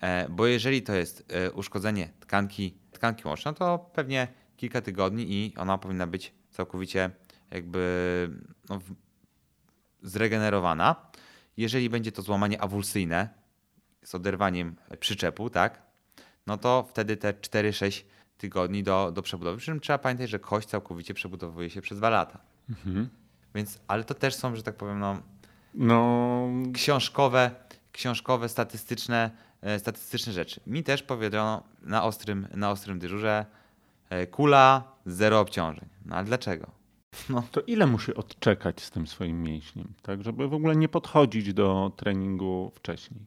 E, 0.00 0.28
bo 0.28 0.46
jeżeli 0.46 0.82
to 0.82 0.94
jest 0.94 1.32
e, 1.32 1.52
uszkodzenie 1.52 2.12
tkanki, 2.20 2.74
tkanki 2.92 3.28
łącznej, 3.28 3.54
to 3.54 3.78
pewnie 3.78 4.28
kilka 4.56 4.80
tygodni 4.80 5.32
i 5.32 5.56
ona 5.56 5.78
powinna 5.78 6.06
być 6.06 6.34
całkowicie 6.50 7.10
jakby 7.50 8.30
no, 8.68 8.78
zregenerowana. 10.02 10.96
Jeżeli 11.56 11.90
będzie 11.90 12.12
to 12.12 12.22
złamanie 12.22 12.62
awulsyjne 12.62 13.28
z 14.04 14.14
oderwaniem 14.14 14.76
przyczepu, 15.00 15.50
tak, 15.50 15.82
no 16.46 16.58
to 16.58 16.86
wtedy 16.90 17.16
te 17.16 17.32
4-6 17.32 18.02
tygodni 18.38 18.82
do, 18.82 19.12
do 19.12 19.22
przebudowy. 19.22 19.58
Przy 19.58 19.66
czym 19.66 19.80
trzeba 19.80 19.98
pamiętać, 19.98 20.30
że 20.30 20.38
kość 20.38 20.68
całkowicie 20.68 21.14
przebudowuje 21.14 21.70
się 21.70 21.80
przez 21.80 21.98
dwa 21.98 22.10
lata. 22.10 22.38
Mhm. 22.68 23.08
Więc, 23.54 23.80
ale 23.88 24.04
to 24.04 24.14
też 24.14 24.34
są, 24.34 24.56
że 24.56 24.62
tak 24.62 24.76
powiem, 24.76 24.98
no, 24.98 25.22
no... 25.74 26.48
książkowe, 26.74 27.50
książkowe, 27.92 28.48
statystyczne, 28.48 29.30
e, 29.62 29.78
statystyczne 29.78 30.32
rzeczy. 30.32 30.60
Mi 30.66 30.82
też 30.82 31.02
powiedziano 31.02 31.62
na 31.82 32.04
ostrym, 32.04 32.48
na 32.54 32.70
ostrym 32.70 32.98
dyżurze 32.98 33.46
e, 34.10 34.26
kula, 34.26 34.82
zero 35.06 35.40
obciążeń. 35.40 35.88
No 36.06 36.16
ale 36.16 36.24
dlaczego? 36.24 36.70
No. 37.28 37.42
To 37.50 37.60
ile 37.60 37.86
musi 37.86 38.14
odczekać 38.14 38.80
z 38.80 38.90
tym 38.90 39.06
swoim 39.06 39.42
mięśniem, 39.42 39.92
tak, 40.02 40.22
żeby 40.22 40.48
w 40.48 40.54
ogóle 40.54 40.76
nie 40.76 40.88
podchodzić 40.88 41.54
do 41.54 41.92
treningu 41.96 42.72
wcześniej? 42.74 43.20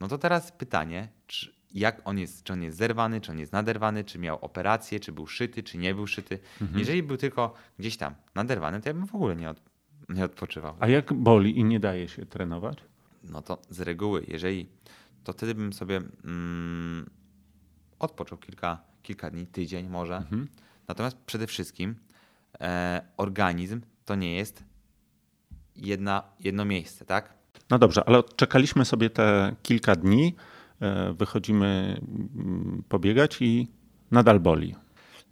No 0.00 0.08
to 0.08 0.18
teraz 0.18 0.52
pytanie, 0.52 1.08
czy, 1.26 1.54
jak 1.74 2.00
on 2.04 2.18
jest, 2.18 2.44
czy 2.44 2.52
on 2.52 2.62
jest 2.62 2.76
zerwany, 2.76 3.20
czy 3.20 3.32
on 3.32 3.38
jest 3.38 3.52
naderwany, 3.52 4.04
czy 4.04 4.18
miał 4.18 4.38
operację, 4.44 5.00
czy 5.00 5.12
był 5.12 5.26
szyty, 5.26 5.62
czy 5.62 5.78
nie 5.78 5.94
był 5.94 6.06
szyty. 6.06 6.38
Mhm. 6.60 6.78
Jeżeli 6.78 7.02
był 7.02 7.16
tylko 7.16 7.54
gdzieś 7.78 7.96
tam 7.96 8.14
naderwany, 8.34 8.80
to 8.80 8.88
ja 8.88 8.94
bym 8.94 9.06
w 9.06 9.14
ogóle 9.14 9.36
nie, 9.36 9.50
od, 9.50 9.62
nie 10.08 10.24
odpoczywał. 10.24 10.76
A 10.80 10.88
jak 10.88 11.12
boli 11.12 11.58
i 11.58 11.64
nie 11.64 11.80
daje 11.80 12.08
się 12.08 12.26
trenować? 12.26 12.78
No 13.24 13.42
to 13.42 13.62
z 13.70 13.80
reguły, 13.80 14.24
jeżeli, 14.28 14.68
to 15.24 15.32
wtedy 15.32 15.54
bym 15.54 15.72
sobie 15.72 16.00
mm, 16.24 17.10
odpoczął 17.98 18.38
kilka, 18.38 18.78
kilka 19.02 19.30
dni, 19.30 19.46
tydzień 19.46 19.88
może. 19.88 20.16
Mhm. 20.16 20.48
Natomiast 20.88 21.16
przede 21.16 21.46
wszystkim 21.46 21.94
e, 22.60 23.02
organizm 23.16 23.80
to 24.04 24.14
nie 24.14 24.36
jest 24.36 24.64
jedna, 25.76 26.22
jedno 26.40 26.64
miejsce, 26.64 27.04
tak? 27.04 27.34
No 27.70 27.78
dobrze, 27.78 28.02
ale 28.06 28.22
czekaliśmy 28.36 28.84
sobie 28.84 29.10
te 29.10 29.56
kilka 29.62 29.96
dni, 29.96 30.34
e, 30.80 31.12
wychodzimy 31.12 32.00
mm, 32.36 32.82
pobiegać 32.88 33.42
i 33.42 33.68
nadal 34.10 34.40
boli. 34.40 34.74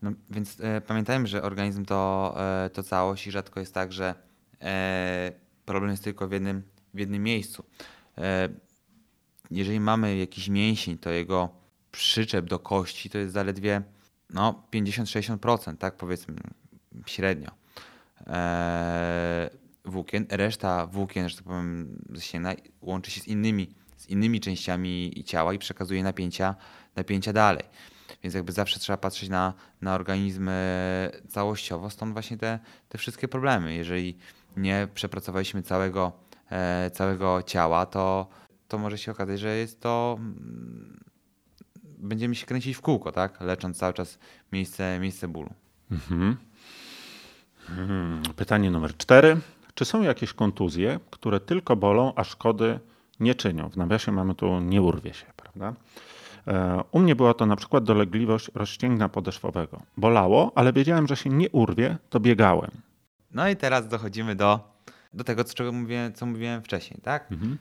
No, 0.02 0.12
więc 0.30 0.60
e, 0.60 0.80
pamiętajmy, 0.80 1.26
że 1.26 1.42
organizm 1.42 1.84
to, 1.84 2.34
e, 2.36 2.70
to 2.70 2.82
całość 2.82 3.26
i 3.26 3.30
rzadko 3.30 3.60
jest 3.60 3.74
tak, 3.74 3.92
że 3.92 4.14
e, 4.60 5.32
problem 5.64 5.90
jest 5.90 6.04
tylko 6.04 6.28
w 6.28 6.32
jednym, 6.32 6.62
w 6.94 6.98
jednym 6.98 7.22
miejscu. 7.22 7.64
E, 8.18 8.48
jeżeli 9.50 9.80
mamy 9.80 10.16
jakiś 10.16 10.48
mięsień, 10.48 10.98
to 10.98 11.10
jego 11.10 11.48
przyczep 11.90 12.46
do 12.46 12.58
kości 12.58 13.10
to 13.10 13.18
jest 13.18 13.32
zaledwie 13.32 13.82
no, 14.30 14.62
50-60%, 14.72 15.76
tak 15.76 15.96
powiedzmy 15.96 16.34
średnio. 17.06 17.50
Włókien, 19.84 20.26
reszta 20.30 20.86
włókien, 20.86 21.28
że 21.28 21.36
tak 21.36 21.44
powiem, 21.44 21.98
ścięgna 22.18 22.54
łączy 22.80 23.10
się 23.10 23.20
z 23.20 23.28
innymi, 23.28 23.74
z 23.96 24.08
innymi 24.08 24.40
częściami 24.40 25.24
ciała 25.26 25.54
i 25.54 25.58
przekazuje 25.58 26.02
napięcia, 26.02 26.54
napięcia 26.96 27.32
dalej. 27.32 27.64
Więc 28.22 28.34
jakby 28.34 28.52
zawsze 28.52 28.80
trzeba 28.80 28.96
patrzeć 28.96 29.28
na, 29.28 29.54
na 29.80 29.94
organizm 29.94 30.50
całościowo, 31.28 31.90
stąd 31.90 32.12
właśnie 32.12 32.38
te, 32.38 32.58
te 32.88 32.98
wszystkie 32.98 33.28
problemy. 33.28 33.74
Jeżeli 33.74 34.18
nie 34.56 34.88
przepracowaliśmy 34.94 35.62
całego, 35.62 36.12
e, 36.50 36.90
całego 36.90 37.42
ciała, 37.42 37.86
to, 37.86 38.28
to 38.68 38.78
może 38.78 38.98
się 38.98 39.12
okazać, 39.12 39.40
że 39.40 39.56
jest 39.56 39.80
to. 39.80 40.16
Mm, 40.18 41.04
będziemy 41.82 42.34
się 42.34 42.46
kręcić 42.46 42.76
w 42.76 42.80
kółko, 42.80 43.12
tak? 43.12 43.40
Lecząc 43.40 43.78
cały 43.78 43.92
czas 43.92 44.18
miejsce, 44.52 44.98
miejsce 45.00 45.28
bólu. 45.28 45.54
Mhm. 45.90 46.36
Hmm. 47.66 48.22
Pytanie 48.36 48.70
numer 48.70 48.96
cztery. 48.96 49.40
Czy 49.74 49.84
są 49.84 50.02
jakieś 50.02 50.32
kontuzje, 50.32 51.00
które 51.10 51.40
tylko 51.40 51.76
bolą, 51.76 52.12
a 52.16 52.24
szkody 52.24 52.80
nie 53.20 53.34
czynią? 53.34 53.68
W 53.68 53.76
nawiasie 53.76 54.12
mamy 54.12 54.34
tu 54.34 54.60
nie 54.60 54.82
urwie 54.82 55.14
się, 55.14 55.26
prawda? 55.36 55.74
E, 56.46 56.84
u 56.92 56.98
mnie 56.98 57.16
była 57.16 57.34
to 57.34 57.46
na 57.46 57.56
przykład 57.56 57.84
dolegliwość 57.84 58.50
rozścięgna 58.54 59.08
podeszwowego. 59.08 59.82
Bolało, 59.96 60.52
ale 60.54 60.72
wiedziałem, 60.72 61.06
że 61.06 61.16
się 61.16 61.30
nie 61.30 61.50
urwie, 61.50 61.98
to 62.10 62.20
biegałem. 62.20 62.70
No 63.30 63.48
i 63.48 63.56
teraz 63.56 63.88
dochodzimy 63.88 64.34
do, 64.34 64.60
do 65.14 65.24
tego, 65.24 65.44
czego 65.44 65.72
mówiłem, 65.72 66.12
co 66.12 66.26
mówiłem 66.26 66.62
wcześniej, 66.62 67.00
tak? 67.02 67.32
Mhm. 67.32 67.58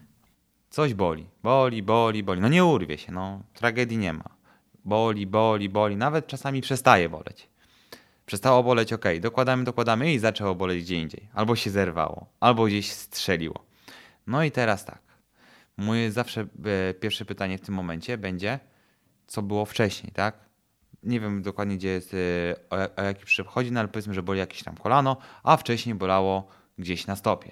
Coś 0.69 0.93
boli, 0.93 1.25
boli, 1.43 1.83
boli, 1.83 2.23
boli. 2.23 2.41
No 2.41 2.47
nie 2.47 2.65
urwie 2.65 2.97
się, 2.97 3.11
no 3.11 3.43
tragedii 3.53 3.97
nie 3.97 4.13
ma. 4.13 4.23
Boli, 4.85 5.27
boli, 5.27 5.69
boli. 5.69 5.95
Nawet 5.95 6.27
czasami 6.27 6.61
przestaje 6.61 7.09
boleć. 7.09 7.50
Przestało 8.25 8.63
boleć, 8.63 8.93
ok, 8.93 9.05
dokładamy, 9.21 9.63
dokładamy 9.63 10.13
i 10.13 10.19
zaczęło 10.19 10.55
boleć 10.55 10.83
gdzie 10.83 10.95
indziej. 10.95 11.27
Albo 11.33 11.55
się 11.55 11.69
zerwało, 11.69 12.25
albo 12.39 12.65
gdzieś 12.65 12.91
strzeliło. 12.91 13.65
No 14.27 14.43
i 14.43 14.51
teraz 14.51 14.85
tak. 14.85 15.01
Moje 15.77 16.11
zawsze 16.11 16.41
e, 16.41 16.93
pierwsze 16.93 17.25
pytanie 17.25 17.57
w 17.57 17.61
tym 17.61 17.75
momencie 17.75 18.17
będzie, 18.17 18.59
co 19.27 19.41
było 19.41 19.65
wcześniej, 19.65 20.11
tak? 20.11 20.35
Nie 21.03 21.19
wiem 21.19 21.41
dokładnie, 21.41 21.77
gdzie 21.77 21.89
jest, 21.89 22.13
e, 22.13 22.17
o, 22.69 23.01
o 23.01 23.03
jaki 23.03 23.25
przyczep 23.25 23.47
chodzi, 23.47 23.71
no 23.71 23.79
ale 23.79 23.89
powiedzmy, 23.89 24.13
że 24.13 24.23
boli 24.23 24.39
jakieś 24.39 24.63
tam 24.63 24.77
kolano, 24.77 25.17
a 25.43 25.57
wcześniej 25.57 25.95
bolało 25.95 26.47
gdzieś 26.77 27.07
na 27.07 27.15
stopie. 27.15 27.51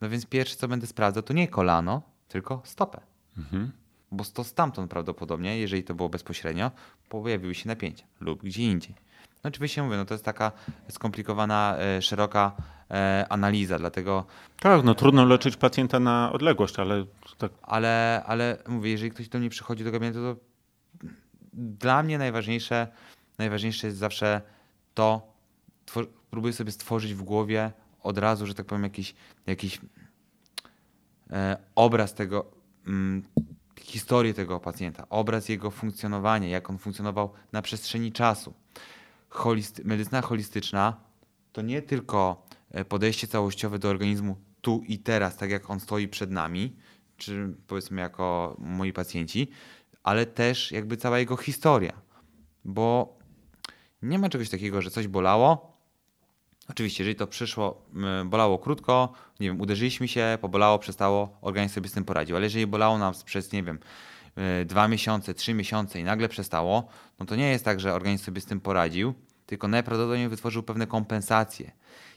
No 0.00 0.08
więc 0.08 0.26
pierwsze, 0.26 0.56
co 0.56 0.68
będę 0.68 0.86
sprawdzał, 0.86 1.22
to 1.22 1.32
nie 1.32 1.48
kolano, 1.48 2.02
tylko 2.28 2.62
stopę. 2.64 3.00
Mhm. 3.38 3.72
Bo 4.12 4.24
to 4.24 4.44
stamtąd 4.44 4.90
prawdopodobnie, 4.90 5.58
jeżeli 5.58 5.84
to 5.84 5.94
było 5.94 6.08
bezpośrednio, 6.08 6.70
pojawiły 7.08 7.54
się 7.54 7.68
napięcia 7.68 8.04
lub 8.20 8.42
gdzie 8.42 8.62
indziej. 8.62 8.94
No 9.44 9.48
oczywiście 9.48 9.82
mówię, 9.82 9.96
no 9.96 10.04
to 10.04 10.14
jest 10.14 10.24
taka 10.24 10.52
skomplikowana, 10.88 11.76
e, 11.78 12.02
szeroka 12.02 12.52
e, 12.90 13.26
analiza, 13.28 13.78
dlatego... 13.78 14.24
Tak, 14.60 14.84
no 14.84 14.94
trudno 14.94 15.24
leczyć 15.24 15.56
pacjenta 15.56 16.00
na 16.00 16.32
odległość, 16.32 16.78
ale... 16.78 17.04
Tak. 17.38 17.52
Ale, 17.62 18.22
ale 18.26 18.58
mówię, 18.68 18.90
jeżeli 18.90 19.10
ktoś 19.10 19.28
do 19.28 19.38
mnie 19.38 19.50
przychodzi 19.50 19.84
do 19.84 19.90
gabinetu, 19.90 20.18
to 20.18 20.36
dla 21.52 22.02
mnie 22.02 22.18
najważniejsze, 22.18 22.88
najważniejsze 23.38 23.86
jest 23.86 23.98
zawsze 23.98 24.40
to, 24.94 25.34
próbuję 26.30 26.52
sobie 26.52 26.72
stworzyć 26.72 27.14
w 27.14 27.22
głowie 27.22 27.72
od 28.02 28.18
razu, 28.18 28.46
że 28.46 28.54
tak 28.54 28.66
powiem, 28.66 28.84
jakiś, 28.84 29.14
jakiś 29.46 29.80
e, 31.30 31.56
obraz 31.74 32.14
tego, 32.14 32.46
mm, 32.86 33.22
historii 33.80 34.34
tego 34.34 34.60
pacjenta, 34.60 35.06
obraz 35.08 35.48
jego 35.48 35.70
funkcjonowania, 35.70 36.48
jak 36.48 36.70
on 36.70 36.78
funkcjonował 36.78 37.32
na 37.52 37.62
przestrzeni 37.62 38.12
czasu. 38.12 38.54
Holisty, 39.34 39.82
medycyna 39.84 40.22
holistyczna 40.22 40.96
to 41.52 41.62
nie 41.62 41.82
tylko 41.82 42.46
e, 42.70 42.84
podejście 42.84 43.26
całościowe 43.26 43.78
do 43.78 43.88
organizmu 43.88 44.36
tu 44.60 44.82
i 44.88 44.98
teraz, 44.98 45.36
tak 45.36 45.50
jak 45.50 45.70
on 45.70 45.80
stoi 45.80 46.08
przed 46.08 46.30
nami, 46.30 46.76
czy 47.16 47.54
powiedzmy 47.66 48.00
jako 48.00 48.56
moi 48.58 48.92
pacjenci, 48.92 49.48
ale 50.02 50.26
też 50.26 50.72
jakby 50.72 50.96
cała 50.96 51.18
jego 51.18 51.36
historia. 51.36 51.92
Bo 52.64 53.18
nie 54.02 54.18
ma 54.18 54.28
czegoś 54.28 54.50
takiego, 54.50 54.82
że 54.82 54.90
coś 54.90 55.08
bolało. 55.08 55.74
Oczywiście, 56.68 57.04
jeżeli 57.04 57.16
to 57.16 57.26
przyszło, 57.26 57.84
bolało 58.24 58.58
krótko, 58.58 59.12
nie 59.40 59.48
wiem, 59.48 59.60
uderzyliśmy 59.60 60.08
się, 60.08 60.38
pobolało, 60.40 60.78
przestało, 60.78 61.38
organizm 61.40 61.74
sobie 61.74 61.88
z 61.88 61.92
tym 61.92 62.04
poradził. 62.04 62.36
Ale 62.36 62.44
jeżeli 62.44 62.66
bolało 62.66 62.98
nas 62.98 63.24
przez, 63.24 63.52
nie 63.52 63.62
wiem, 63.62 63.78
y, 64.62 64.64
dwa 64.64 64.88
miesiące, 64.88 65.34
trzy 65.34 65.54
miesiące 65.54 66.00
i 66.00 66.04
nagle 66.04 66.28
przestało, 66.28 66.88
no 67.20 67.26
to 67.26 67.36
nie 67.36 67.50
jest 67.50 67.64
tak, 67.64 67.80
że 67.80 67.94
organizm 67.94 68.24
sobie 68.24 68.40
z 68.40 68.46
tym 68.46 68.60
poradził, 68.60 69.14
tylko 69.46 69.68
najprawdopodobniej 69.68 70.28
wytworzył 70.28 70.62
pewne 70.62 70.86
kompensacje. 70.86 71.72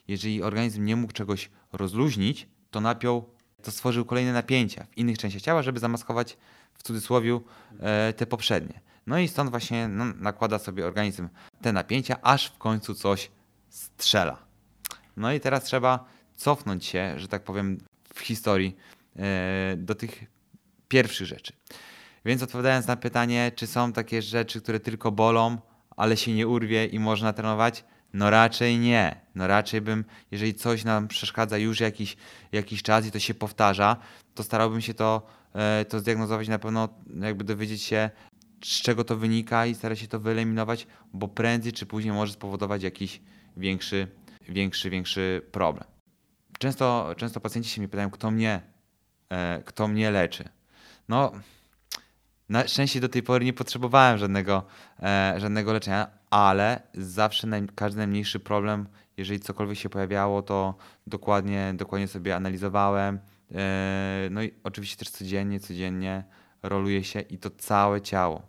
Jeżeli 0.07 0.43
organizm 0.43 0.85
nie 0.85 0.95
mógł 0.95 1.13
czegoś 1.13 1.49
rozluźnić, 1.73 2.47
to 2.71 2.81
napiął, 2.81 3.29
to 3.63 3.71
stworzył 3.71 4.05
kolejne 4.05 4.33
napięcia 4.33 4.85
w 4.91 4.97
innych 4.97 5.17
częściach 5.17 5.41
ciała, 5.41 5.61
żeby 5.61 5.79
zamaskować 5.79 6.37
w 6.73 6.83
cudzysłowie 6.83 7.39
e, 7.79 8.13
te 8.13 8.25
poprzednie. 8.25 8.81
No 9.07 9.19
i 9.19 9.27
stąd 9.27 9.49
właśnie 9.49 9.87
no, 9.87 10.05
nakłada 10.05 10.59
sobie 10.59 10.85
organizm 10.85 11.29
te 11.61 11.73
napięcia, 11.73 12.21
aż 12.21 12.47
w 12.47 12.57
końcu 12.57 12.95
coś 12.95 13.31
strzela. 13.69 14.37
No 15.17 15.33
i 15.33 15.39
teraz 15.39 15.63
trzeba 15.63 16.05
cofnąć 16.35 16.85
się, 16.85 17.13
że 17.17 17.27
tak 17.27 17.43
powiem, 17.43 17.77
w 18.13 18.19
historii 18.19 18.77
e, 19.15 19.75
do 19.77 19.95
tych 19.95 20.23
pierwszych 20.87 21.27
rzeczy. 21.27 21.53
Więc 22.25 22.43
odpowiadając 22.43 22.87
na 22.87 22.95
pytanie, 22.95 23.51
czy 23.55 23.67
są 23.67 23.93
takie 23.93 24.21
rzeczy, 24.21 24.61
które 24.61 24.79
tylko 24.79 25.11
bolą, 25.11 25.57
ale 25.97 26.17
się 26.17 26.33
nie 26.33 26.47
urwie 26.47 26.85
i 26.85 26.99
można 26.99 27.33
trenować, 27.33 27.83
No 28.13 28.29
raczej 28.29 28.79
nie. 28.79 29.21
No 29.35 29.47
raczej 29.47 29.81
bym, 29.81 30.05
jeżeli 30.31 30.53
coś 30.53 30.83
nam 30.83 31.07
przeszkadza 31.07 31.57
już 31.57 31.79
jakiś, 31.79 32.17
jakiś 32.51 32.83
czas 32.83 33.05
i 33.05 33.11
to 33.11 33.19
się 33.19 33.33
powtarza, 33.33 33.97
to 34.33 34.43
starałbym 34.43 34.81
się 34.81 34.93
to, 34.93 35.27
e, 35.53 35.85
to 35.85 35.99
zdiagnozować 35.99 36.47
na 36.47 36.59
pewno, 36.59 36.89
jakby 37.21 37.43
dowiedzieć 37.43 37.81
się, 37.81 38.09
z 38.63 38.81
czego 38.81 39.03
to 39.03 39.15
wynika 39.15 39.65
i 39.65 39.75
starać 39.75 39.99
się 39.99 40.07
to 40.07 40.19
wyeliminować, 40.19 40.87
bo 41.13 41.27
prędzej 41.27 41.73
czy 41.73 41.85
później 41.85 42.13
może 42.13 42.33
spowodować 42.33 42.83
jakiś 42.83 43.21
większy, 43.57 44.07
większy, 44.49 44.89
większy 44.89 45.41
problem. 45.51 45.87
Często, 46.59 47.15
często 47.17 47.39
pacjenci 47.39 47.69
się 47.69 47.81
mnie 47.81 47.87
pytają, 47.87 48.09
kto 48.09 48.31
mnie, 48.31 48.61
e, 49.29 49.63
kto 49.65 49.87
mnie 49.87 50.11
leczy. 50.11 50.49
No, 51.09 51.31
na 52.49 52.67
szczęście 52.67 52.99
do 52.99 53.09
tej 53.09 53.23
pory 53.23 53.45
nie 53.45 53.53
potrzebowałem 53.53 54.17
żadnego, 54.17 54.63
e, 55.03 55.33
żadnego 55.37 55.73
leczenia, 55.73 56.07
ale 56.29 56.81
zawsze 56.93 57.47
naj, 57.47 57.67
każdy 57.75 57.97
najmniejszy 57.97 58.39
problem, 58.39 58.87
jeżeli 59.17 59.39
cokolwiek 59.39 59.77
się 59.77 59.89
pojawiało, 59.89 60.41
to 60.41 60.75
dokładnie, 61.07 61.73
dokładnie 61.75 62.07
sobie 62.07 62.35
analizowałem. 62.35 63.19
E, 63.55 64.27
no 64.31 64.43
i 64.43 64.51
oczywiście 64.63 64.97
też 64.97 65.09
codziennie, 65.09 65.59
codziennie 65.59 66.23
roluje 66.63 67.03
się 67.03 67.19
i 67.19 67.37
to 67.37 67.49
całe 67.49 68.01
ciało. 68.01 68.41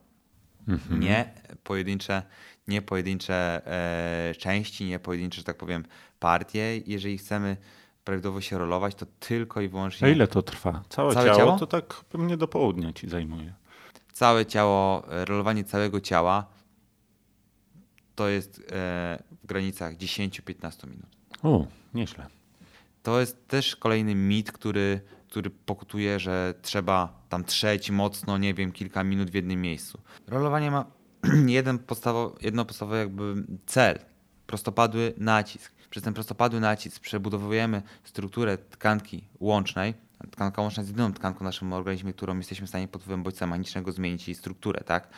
Mhm. 0.68 1.00
Nie 1.00 1.32
pojedyncze, 1.64 2.22
nie 2.68 2.82
pojedyncze 2.82 3.62
e, 3.66 4.34
części, 4.34 4.84
nie 4.84 4.98
pojedyncze, 4.98 5.38
że 5.38 5.44
tak 5.44 5.56
powiem, 5.56 5.84
partie. 6.20 6.78
Jeżeli 6.86 7.18
chcemy 7.18 7.56
prawidłowo 8.04 8.40
się 8.40 8.58
rolować, 8.58 8.94
to 8.94 9.06
tylko 9.20 9.60
i 9.60 9.68
wyłącznie 9.68 10.08
A 10.08 10.10
ile 10.10 10.28
to 10.28 10.42
trwa? 10.42 10.82
Całe, 10.88 11.14
Całe 11.14 11.26
ciało, 11.26 11.38
ciało? 11.38 11.58
to 11.58 11.66
tak 11.66 11.94
pewnie 11.94 12.36
do 12.36 12.48
południa 12.48 12.92
ci 12.92 13.08
zajmuje. 13.08 13.54
Całe 14.18 14.46
ciało, 14.46 15.12
e, 15.12 15.24
rolowanie 15.24 15.64
całego 15.64 16.00
ciała 16.00 16.46
to 18.14 18.28
jest 18.28 18.58
e, 18.58 18.62
w 19.42 19.46
granicach 19.46 19.96
10-15 19.96 20.88
minut. 20.88 21.06
O, 21.42 21.66
nieźle. 21.94 22.26
To 23.02 23.20
jest 23.20 23.48
też 23.48 23.76
kolejny 23.76 24.14
mit, 24.14 24.52
który, 24.52 25.00
który 25.28 25.50
pokutuje, 25.50 26.20
że 26.20 26.54
trzeba 26.62 27.22
tam 27.28 27.44
trzeć 27.44 27.90
mocno, 27.90 28.38
nie 28.38 28.54
wiem, 28.54 28.72
kilka 28.72 29.04
minut 29.04 29.30
w 29.30 29.34
jednym 29.34 29.60
miejscu. 29.60 30.00
Rolowanie 30.26 30.70
ma 30.70 30.84
jeden 31.58 31.78
podstawowy, 31.78 32.36
jedno 32.40 32.64
podstawowy 32.64 32.98
jakby 32.98 33.34
cel, 33.66 33.98
prostopadły 34.46 35.14
nacisk. 35.16 35.72
Przez 35.90 36.02
ten 36.02 36.14
prostopadły 36.14 36.60
nacisk 36.60 37.00
przebudowujemy 37.00 37.82
strukturę 38.04 38.58
tkanki 38.58 39.24
łącznej. 39.40 39.94
Tkanka 40.30 40.62
łączna 40.62 40.80
jest 40.80 40.90
jedyną 40.90 41.12
tkanką 41.12 41.38
w 41.38 41.42
naszym 41.42 41.72
organizmie, 41.72 42.12
którą 42.12 42.36
jesteśmy 42.36 42.66
w 42.66 42.70
stanie 42.70 42.88
pod 42.88 43.02
wpływem 43.02 43.22
bodźca 43.22 43.46
mechanicznego 43.46 43.92
zmienić 43.92 44.28
jej 44.28 44.34
strukturę, 44.34 44.80
tak? 44.84 45.08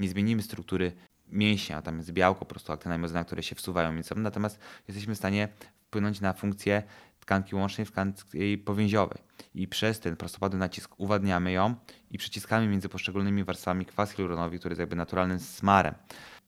Nie 0.00 0.08
zmienimy 0.08 0.42
struktury 0.42 0.92
mięśnia, 1.28 1.82
tam 1.82 1.96
jest 1.96 2.12
białko, 2.12 2.40
po 2.40 2.46
prostu 2.46 2.72
aktyna 2.72 2.96
i 2.96 2.98
myozyna, 2.98 3.24
które 3.24 3.42
się 3.42 3.54
wsuwają 3.54 3.92
między 3.92 4.08
sobą, 4.08 4.20
natomiast 4.20 4.58
jesteśmy 4.88 5.14
w 5.14 5.18
stanie 5.18 5.48
wpłynąć 5.86 6.20
na 6.20 6.32
funkcję 6.32 6.82
tkanki 7.20 7.54
łącznej 7.54 7.86
w 7.86 7.90
tkanki 7.90 8.58
powięziowej. 8.58 9.18
I 9.54 9.68
przez 9.68 10.00
ten 10.00 10.16
prostopadły 10.16 10.58
nacisk 10.58 10.94
uwadniamy 10.98 11.52
ją 11.52 11.74
i 12.10 12.18
przyciskamy 12.18 12.68
między 12.68 12.88
poszczególnymi 12.88 13.44
warstwami 13.44 13.86
kwas 13.86 14.12
hialuronowy, 14.12 14.58
który 14.58 14.72
jest 14.72 14.80
jakby 14.80 14.96
naturalnym 14.96 15.40
smarem. 15.40 15.94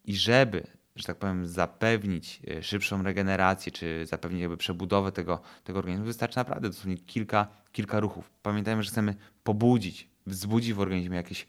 I 0.04 0.16
żeby, 0.16 0.66
że 0.96 1.04
tak 1.04 1.16
powiem, 1.16 1.46
zapewnić 1.46 2.42
e, 2.50 2.62
szybszą 2.62 3.02
regenerację, 3.02 3.72
czy 3.72 4.06
zapewnić 4.06 4.40
jakby 4.40 4.56
przebudowę 4.56 5.12
tego, 5.12 5.40
tego 5.64 5.78
organizmu, 5.78 6.06
wystarczy 6.06 6.36
naprawdę 6.36 6.68
dosłownie 6.68 6.96
kilka, 6.96 7.46
kilka 7.72 8.00
ruchów. 8.00 8.30
Pamiętajmy, 8.42 8.82
że 8.82 8.90
chcemy 8.90 9.14
pobudzić, 9.44 10.08
wzbudzić 10.26 10.72
w 10.72 10.80
organizmie 10.80 11.16
jakieś, 11.16 11.46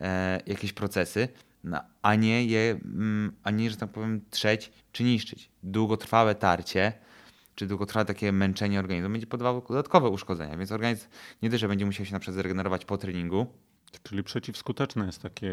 e, 0.00 0.40
jakieś 0.46 0.72
procesy, 0.72 1.28
no, 1.64 1.80
a 2.02 2.14
nie 2.14 2.44
je, 2.44 2.70
mm, 2.84 3.32
a 3.42 3.50
nie, 3.50 3.70
że 3.70 3.76
tak 3.76 3.90
powiem, 3.90 4.20
trzeć 4.30 4.72
czy 4.92 5.04
niszczyć. 5.04 5.50
Długotrwałe 5.62 6.34
tarcie, 6.34 6.92
czy 7.54 7.66
długotrwałe 7.66 8.04
takie 8.04 8.32
męczenie 8.32 8.78
organizmu 8.78 9.10
będzie 9.10 9.26
powodowało 9.26 9.60
dodatkowe 9.60 10.08
uszkodzenia, 10.08 10.56
więc 10.56 10.72
organizm 10.72 11.06
nie 11.42 11.50
tylko, 11.50 11.58
że 11.58 11.68
będzie 11.68 11.86
musiał 11.86 12.06
się 12.06 12.12
na 12.12 12.20
przykład 12.20 12.34
zregenerować 12.34 12.84
po 12.84 12.98
treningu, 12.98 13.46
Czyli 14.02 14.22
przeciwskuteczne 14.22 15.06
jest 15.06 15.22
takie 15.22 15.52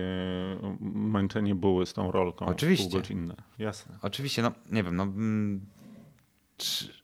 męczenie 0.81 1.55
buły 1.55 1.85
z 1.85 1.93
tą 1.93 2.11
rolką. 2.11 2.45
Oczywiście. 2.45 2.89
Półgodzinne. 2.89 3.35
Jasne. 3.59 3.97
Oczywiście, 4.01 4.41
no 4.41 4.51
nie 4.71 4.83
wiem, 4.83 4.95
no. 4.95 5.03
mm, 5.03 5.65
Czy... 6.57 7.03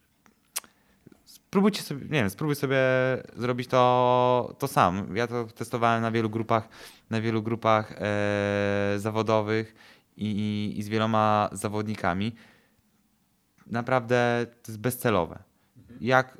Spróbujcie 1.25 1.81
sobie, 1.81 2.01
nie 2.01 2.09
wiem, 2.09 2.29
spróbuj 2.29 2.55
sobie 2.55 2.77
zrobić 3.35 3.67
to, 3.67 4.55
to 4.59 4.67
sam. 4.67 5.15
Ja 5.15 5.27
to 5.27 5.45
testowałem 5.45 6.01
na 6.01 6.11
wielu 6.11 6.29
grupach, 6.29 6.69
na 7.09 7.21
wielu 7.21 7.43
grupach 7.43 7.95
e, 7.97 8.93
zawodowych 8.97 9.75
i, 10.17 10.73
i 10.77 10.83
z 10.83 10.89
wieloma 10.89 11.49
zawodnikami. 11.51 12.35
Naprawdę 13.67 14.45
to 14.63 14.71
jest 14.71 14.79
bezcelowe. 14.81 15.39
Jak 16.01 16.37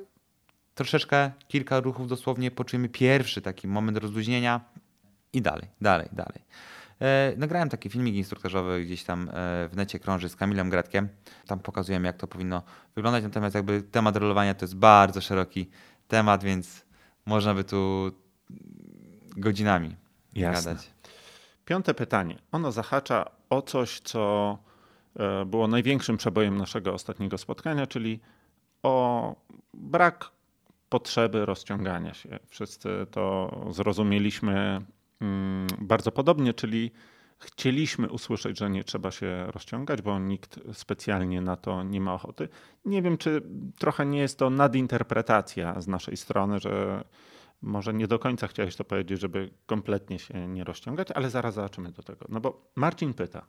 troszeczkę, 0.76 1.32
kilka 1.48 1.80
ruchów 1.80 2.08
dosłownie 2.08 2.52
poczujemy 2.52 2.90
pierwszy 2.90 3.42
taki 3.42 3.68
moment 3.68 3.98
rozluźnienia 3.98 4.62
i 5.34 5.42
dalej, 5.42 5.68
dalej, 5.82 6.10
dalej. 6.12 6.44
E, 7.02 7.34
nagrałem 7.38 7.70
taki 7.70 7.90
filmik 7.90 8.16
instruktażowy 8.16 8.84
gdzieś 8.86 9.04
tam 9.04 9.30
e, 9.30 9.32
w 9.68 9.72
necie 9.76 10.00
krąży 10.00 10.30
z 10.30 10.36
Kamilem 10.36 10.70
Gratkiem. 10.70 11.10
Tam 11.48 11.60
pokazujemy, 11.60 12.08
jak 12.08 12.18
to 12.18 12.28
powinno 12.28 12.64
wyglądać. 12.96 13.24
Natomiast 13.24 13.56
jakby 13.56 13.82
temat 13.82 14.16
rolowania 14.16 14.54
to 14.54 14.66
jest 14.66 14.76
bardzo 14.76 15.22
szeroki 15.22 15.70
temat, 16.08 16.44
więc 16.44 16.86
można 17.26 17.54
by 17.54 17.64
tu 17.64 18.12
godzinami 19.38 19.96
Jasne. 20.34 20.72
gadać. 20.72 20.90
Piąte 21.66 21.94
pytanie. 21.94 22.40
Ono 22.52 22.72
zahacza 22.72 23.26
o 23.50 23.62
coś, 23.62 24.00
co 24.00 24.58
e, 25.16 25.46
było 25.46 25.68
największym 25.68 26.18
przebojem 26.18 26.58
naszego 26.58 26.94
ostatniego 26.94 27.38
spotkania, 27.38 27.88
czyli 27.88 28.20
o 28.84 29.36
brak 29.74 30.32
potrzeby 30.90 31.46
rozciągania 31.46 32.14
się. 32.14 32.40
Wszyscy 32.48 32.90
to 33.12 33.56
zrozumieliśmy 33.72 34.82
bardzo 35.82 36.12
podobnie, 36.12 36.54
czyli 36.54 36.92
chcieliśmy 37.40 38.10
usłyszeć, 38.10 38.58
że 38.58 38.70
nie 38.70 38.84
trzeba 38.84 39.12
się 39.12 39.46
rozciągać, 39.48 40.02
bo 40.02 40.20
nikt 40.20 40.60
specjalnie 40.74 41.42
na 41.42 41.56
to 41.56 41.84
nie 41.84 42.02
ma 42.02 42.14
ochoty. 42.14 42.50
Nie 42.86 43.02
wiem, 43.02 43.18
czy 43.18 43.42
trochę 43.78 44.06
nie 44.06 44.20
jest 44.20 44.40
to 44.40 44.50
nadinterpretacja 44.50 45.82
z 45.82 45.88
naszej 45.88 46.18
strony, 46.18 46.60
że 46.60 47.04
może 47.62 47.94
nie 47.94 48.08
do 48.08 48.20
końca 48.20 48.48
chciałeś 48.48 48.76
to 48.76 48.84
powiedzieć, 48.84 49.20
żeby 49.20 49.50
kompletnie 49.66 50.20
się 50.20 50.48
nie 50.48 50.64
rozciągać, 50.64 51.12
ale 51.12 51.30
zaraz 51.30 51.56
zobaczymy 51.56 51.92
do 51.92 52.04
tego. 52.04 52.26
No 52.30 52.40
bo 52.40 52.72
Marcin 52.76 53.14
pyta, 53.14 53.46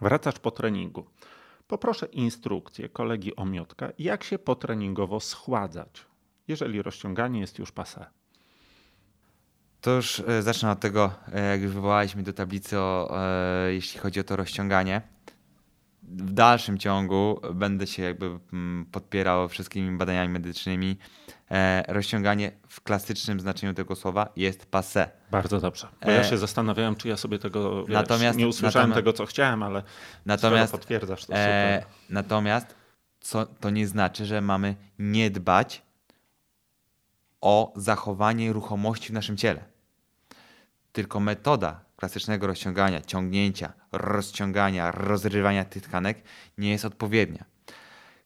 wracasz 0.00 0.38
po 0.38 0.50
treningu. 0.50 1.06
Poproszę 1.66 2.06
instrukcję 2.06 2.88
kolegi 2.88 3.36
Omiotka, 3.36 3.88
jak 3.98 4.24
się 4.24 4.38
potreningowo 4.38 5.20
schładzać, 5.20 6.06
jeżeli 6.48 6.82
rozciąganie 6.82 7.40
jest 7.40 7.58
już 7.58 7.72
passé. 7.72 8.04
To 9.86 9.90
już 9.90 10.22
e, 10.28 10.42
zacznę 10.42 10.70
od 10.70 10.80
tego, 10.80 11.12
e, 11.34 11.40
jak 11.40 11.62
już 11.62 11.72
wywołaliśmy 11.72 12.22
do 12.22 12.32
tablicy, 12.32 12.78
o, 12.78 13.18
e, 13.66 13.72
jeśli 13.72 14.00
chodzi 14.00 14.20
o 14.20 14.24
to 14.24 14.36
rozciąganie. 14.36 15.02
W 16.02 16.32
dalszym 16.32 16.78
ciągu 16.78 17.40
będę 17.54 17.86
się 17.86 18.02
jakby 18.02 18.38
mm, 18.52 18.86
podpierał 18.92 19.48
wszystkimi 19.48 19.98
badaniami 19.98 20.32
medycznymi. 20.32 20.96
Rozciąganie 21.88 22.52
w 22.68 22.80
klasycznym 22.80 23.40
znaczeniu 23.40 23.74
tego 23.74 23.96
słowa 23.96 24.28
jest 24.36 24.70
passé. 24.70 25.08
Bardzo 25.30 25.60
dobrze. 25.60 25.88
Bo 26.04 26.10
ja 26.10 26.24
się 26.24 26.38
zastanawiałem, 26.38 26.96
czy 26.96 27.08
ja 27.08 27.16
sobie 27.16 27.38
tego 27.38 27.84
wiesz, 27.84 27.96
natomiast- 27.96 28.38
nie 28.38 28.48
usłyszałem 28.48 28.90
natomiast- 28.90 28.94
tego, 28.94 29.12
co 29.12 29.26
chciałem, 29.26 29.62
ale 29.62 29.82
Natomiast, 30.26 30.72
potwierdzasz 30.72 31.26
to 31.26 31.32
e, 31.32 31.36
super. 31.36 31.92
natomiast 32.10 32.74
co, 33.20 33.46
to 33.46 33.70
nie 33.70 33.86
znaczy, 33.86 34.26
że 34.26 34.40
mamy 34.40 34.74
nie 34.98 35.30
dbać 35.30 35.82
o 37.40 37.72
zachowanie 37.76 38.52
ruchomości 38.52 39.08
w 39.08 39.12
naszym 39.12 39.36
ciele. 39.36 39.75
Tylko 40.96 41.20
metoda 41.20 41.80
klasycznego 41.96 42.46
rozciągania, 42.46 43.00
ciągnięcia, 43.00 43.72
rozciągania, 43.92 44.90
rozrywania 44.90 45.64
tych 45.64 45.82
tkanek 45.82 46.22
nie 46.58 46.70
jest 46.70 46.84
odpowiednia. 46.84 47.44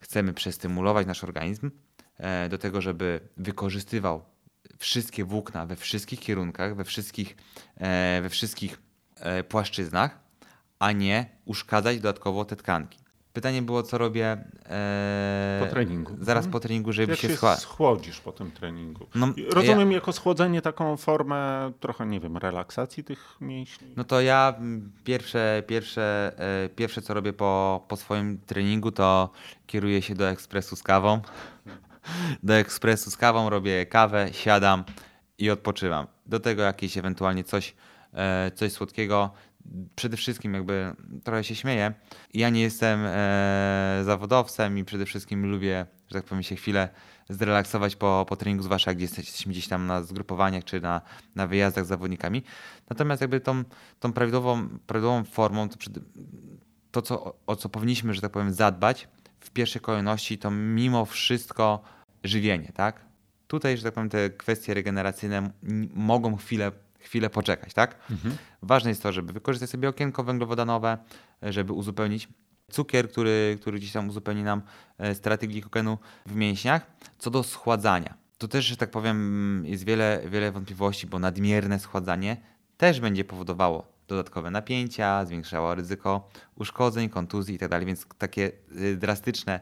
Chcemy 0.00 0.33
przestymulować 0.33 1.06
nasz 1.06 1.24
organizm 1.24 1.70
e, 2.18 2.48
do 2.48 2.59
tego, 2.59 2.80
żeby 2.80 3.20
wykorzystywał 3.37 4.24
wszystkie 4.78 5.24
włókna 5.24 5.66
we 5.66 5.76
wszystkich 5.76 6.20
kierunkach, 6.20 6.76
we 6.76 6.85
wszystkich, 6.85 7.37
e, 7.76 8.20
we 8.22 8.28
wszystkich 8.28 8.78
e, 9.16 9.44
płaszczyznach, 9.44 10.18
a 10.78 10.92
nie 10.92 11.26
uszkadzać 11.44 11.96
dodatkowo 11.96 12.44
te 12.44 12.56
tkanki. 12.56 13.00
Pytanie 13.33 13.62
było, 13.62 13.83
co 13.83 13.99
robię 13.99 14.45
e, 14.66 15.61
Po 15.64 15.71
treningu. 15.71 16.12
zaraz 16.21 16.45
Mhm. 16.45 16.53
po 16.53 16.61
treningu, 16.61 16.93
żeby 16.93 17.12
Jak 17.12 17.21
się 17.21 17.29
się 17.29 17.37
schładzać. 17.37 17.62
schłodzisz 17.62 18.21
po 18.21 18.33
tym 18.33 18.51
treningu? 18.51 19.07
No, 19.14 19.29
Rozumiem 19.53 19.93
jako 19.93 20.12
schłodzenie 20.12 20.62
taką 20.62 20.97
formę 20.97 21.73
trochę, 21.81 22.07
nie 22.07 22.21
wiem, 22.21 22.37
relaksacji 22.37 23.05
tych 23.05 23.37
mięśni. 23.40 23.88
No 23.97 24.05
to 24.05 24.21
ja 24.21 24.55
mm, 24.59 24.93
pierwsze, 25.05 25.62
pierwsze, 25.66 26.33
e, 26.64 26.69
pierwsze 26.69 27.03
co 27.03 27.14
robię 27.14 27.33
po, 27.33 27.85
po 27.88 27.97
swoim 27.97 28.38
treningu, 28.47 28.93
to 28.93 29.31
kieruję 29.66 30.03
się 30.03 30.14
do 30.14 30.29
ekspresu 30.29 30.77
z 30.77 30.83
kawą. 30.83 31.21
Do 32.43 32.55
ekspresu 32.55 33.11
z 33.11 33.16
kawą 33.16 33.51
robię 33.51 33.87
kawę, 33.87 34.29
siadam 34.33 34.85
i 35.38 35.51
odpoczywam. 35.51 36.07
Do 36.27 36.40
tego 36.40 36.62
jakieś 36.62 36.99
ewentualnie 36.99 37.45
coś, 37.45 37.75
e, 38.14 38.51
coś 38.55 38.73
słodkiego. 38.73 39.31
Przede 39.96 40.16
wszystkim 40.16 40.55
jakby 40.55 40.92
trochę 41.25 41.44
się 41.44 41.55
śmieję. 41.55 41.94
Ja 42.35 42.51
nie 42.51 42.61
jestem 42.61 43.01
e, 43.05 44.03
zawodowcem 44.05 44.79
i 44.79 44.85
przede 44.85 45.07
wszystkim 45.07 45.51
lubię, 45.51 45.87
że 46.09 46.18
tak 46.18 46.25
powiem, 46.25 46.42
się 46.42 46.57
chwilę 46.57 46.88
zrelaksować 47.29 47.96
po, 47.96 48.27
po 48.29 48.37
treningu, 48.37 48.64
zwłaszcza 48.64 48.94
gdzie 48.94 49.05
jesteśmy 49.05 49.53
gdzieś 49.53 49.68
tam 49.68 49.87
na 49.87 50.03
zgrupowaniach 50.03 50.64
czy 50.64 50.81
na, 50.81 51.01
na 51.35 51.46
wyjazdach 51.46 51.85
z 51.85 51.88
zawodnikami. 51.88 52.42
Natomiast 52.90 53.20
jakby 53.20 53.40
tą, 53.40 53.64
tą 54.01 54.12
prawidłową, 54.12 54.68
prawidłową 54.87 55.25
formą, 55.25 55.68
to, 55.68 55.77
to 56.90 57.03
co, 57.03 57.37
o 57.46 57.57
co 57.57 57.68
powinniśmy, 57.68 58.14
że 58.14 58.20
tak 58.20 58.33
powiem, 58.33 58.53
zadbać 58.53 59.09
w 59.40 59.51
pierwszej 59.51 59.83
kolejności, 59.83 60.38
to 60.38 60.51
mimo 60.51 61.05
wszystko 61.05 61.83
żywienie, 62.25 62.73
tak? 62.75 63.05
Tutaj, 63.46 63.77
że 63.77 63.83
tak 63.83 63.94
powiem, 63.94 64.11
te 64.11 64.31
kwestie 64.31 64.75
regeneracyjne 64.75 65.51
mogą 65.94 66.37
chwilę 66.37 66.73
chwilę 67.01 67.31
poczekać, 67.31 67.75
tak? 67.75 67.97
Mhm. 68.11 68.37
Ważne 68.63 68.91
jest 68.91 69.03
to, 69.03 69.13
żeby 69.13 69.33
wykorzystać 69.33 69.71
sobie 69.71 69.89
okienko 69.89 70.25
węglowodanowe, 70.25 70.99
żeby 71.43 71.73
uzupełnić 71.73 72.29
cukier, 72.71 73.11
który, 73.11 73.59
który 73.61 73.79
gdzieś 73.79 73.93
tam 73.93 74.09
uzupełni 74.09 74.43
nam 74.43 74.63
e, 74.99 75.15
straty 75.15 75.47
glikogenu 75.47 75.99
w 76.27 76.35
mięśniach. 76.35 76.87
Co 77.19 77.31
do 77.31 77.43
schładzania, 77.43 78.15
to 78.39 78.49
też, 78.49 78.65
że 78.65 78.77
tak 78.77 78.91
powiem, 78.91 79.63
jest 79.67 79.85
wiele, 79.85 80.23
wiele 80.27 80.53
wątpliwości, 80.53 81.07
bo 81.07 81.19
nadmierne 81.19 81.79
schładzanie 81.79 82.37
też 82.77 83.01
będzie 83.01 83.25
powodowało 83.25 83.93
dodatkowe 84.09 84.51
napięcia, 84.51 85.25
zwiększało 85.25 85.75
ryzyko 85.75 86.29
uszkodzeń, 86.55 87.09
kontuzji 87.09 87.55
itd. 87.55 87.69
Tak 87.69 87.85
Więc 87.85 88.07
takie 88.19 88.53
y, 88.77 88.97
drastyczne 88.97 89.61